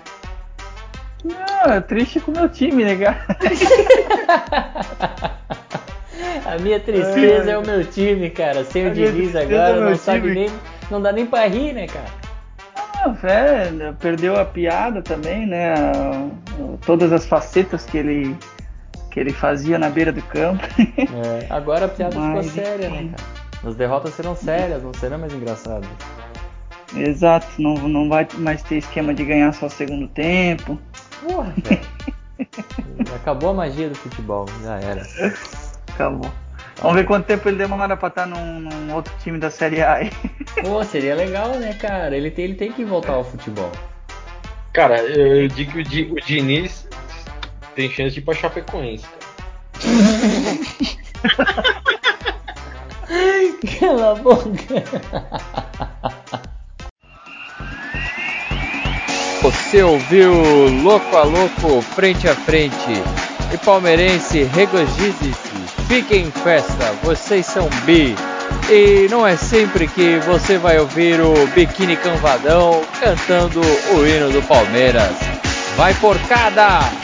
Não, 1.24 1.72
é 1.72 1.80
triste 1.80 2.20
com 2.20 2.30
o 2.30 2.34
meu 2.34 2.48
time, 2.48 2.84
né, 2.84 2.96
cara? 2.96 3.26
A 6.44 6.58
minha 6.58 6.80
tristeza 6.80 7.50
É. 7.50 7.54
é 7.54 7.58
o 7.58 7.62
meu 7.66 7.84
time, 7.84 8.30
cara. 8.30 8.64
Sem 8.64 8.86
o 8.88 8.94
Diniz 8.94 9.34
é 9.34 9.42
agora, 9.42 9.74
meu 9.80 9.90
não 9.90 9.96
sabe 9.96 10.20
time. 10.22 10.34
nem. 10.34 10.50
Não 10.90 11.00
dá 11.00 11.12
nem 11.12 11.26
pra 11.26 11.46
rir, 11.46 11.72
né, 11.72 11.86
cara? 11.86 12.06
Ah, 13.02 13.08
velho, 13.08 13.94
perdeu 13.98 14.38
a 14.38 14.44
piada 14.44 15.00
também, 15.02 15.46
né? 15.46 15.74
Todas 16.84 17.12
as 17.12 17.26
facetas 17.26 17.84
que 17.84 17.98
ele 17.98 18.36
que 19.10 19.18
ele 19.18 19.32
fazia 19.32 19.76
na 19.78 19.90
beira 19.90 20.12
do 20.12 20.22
campo. 20.22 20.62
É, 20.78 21.46
agora 21.50 21.86
a 21.86 21.88
piada 21.88 22.16
Mas, 22.16 22.46
ficou 22.50 22.64
séria, 22.64 22.90
né, 22.90 23.10
cara? 23.16 23.68
As 23.70 23.74
derrotas 23.76 24.14
serão 24.14 24.36
sérias, 24.36 24.82
não 24.82 24.92
serão 24.94 25.18
mais 25.18 25.32
engraçadas. 25.34 25.88
Exato, 26.96 27.46
não, 27.58 27.74
não 27.74 28.08
vai 28.08 28.26
mais 28.38 28.62
ter 28.62 28.76
esquema 28.78 29.12
de 29.14 29.24
ganhar 29.24 29.52
só 29.52 29.66
o 29.66 29.70
segundo 29.70 30.06
tempo. 30.08 30.78
Porra, 31.22 31.54
velho. 31.58 31.80
Acabou 33.16 33.50
a 33.50 33.54
magia 33.54 33.88
do 33.88 33.94
futebol, 33.94 34.46
já 34.62 34.78
era. 34.80 35.02
Acabou. 36.00 36.30
Vamos 36.80 36.96
ver 36.96 37.04
quanto 37.04 37.26
tempo 37.26 37.46
ele 37.48 37.58
demora 37.58 37.94
pra 37.94 38.08
estar 38.08 38.26
num, 38.26 38.60
num 38.60 38.94
outro 38.94 39.12
time 39.22 39.38
da 39.38 39.50
Série 39.50 39.82
A 39.82 39.94
aí. 39.96 40.10
Pô, 40.64 40.82
seria 40.82 41.14
legal, 41.14 41.50
né, 41.56 41.74
cara? 41.74 42.16
Ele 42.16 42.30
tem, 42.30 42.46
ele 42.46 42.54
tem 42.54 42.72
que 42.72 42.84
voltar 42.86 43.12
ao 43.12 43.24
futebol. 43.24 43.70
Cara, 44.72 44.98
eu, 45.02 45.42
eu 45.42 45.48
digo 45.48 45.72
que 45.72 45.78
o, 45.80 45.84
Di- 45.84 46.10
o 46.10 46.14
Diniz 46.24 46.88
tem 47.74 47.90
chance 47.90 48.14
de 48.14 48.20
ir 48.20 48.22
pra 48.22 48.32
Chapecoense. 48.34 49.04
cara. 49.04 49.20
Cala 53.78 54.12
a 54.12 54.14
boca. 54.14 54.84
Você 59.42 59.82
ouviu 59.82 60.32
Louco 60.82 61.16
a 61.16 61.24
Louco, 61.24 61.82
Frente 61.82 62.26
a 62.28 62.34
Frente. 62.34 62.74
E 63.52 63.58
palmeirense, 63.58 64.44
regozije-se. 64.44 65.49
Fiquem 65.90 66.26
em 66.26 66.30
festa, 66.30 66.92
vocês 67.02 67.44
são 67.44 67.68
bi. 67.84 68.14
E 68.70 69.08
não 69.10 69.26
é 69.26 69.36
sempre 69.36 69.88
que 69.88 70.20
você 70.20 70.56
vai 70.56 70.78
ouvir 70.78 71.20
o 71.20 71.48
Biquíni 71.48 71.96
Canvadão 71.96 72.80
cantando 73.00 73.60
o 73.60 74.06
hino 74.06 74.30
do 74.30 74.40
Palmeiras. 74.46 75.10
Vai 75.76 75.92
porcada! 75.94 76.99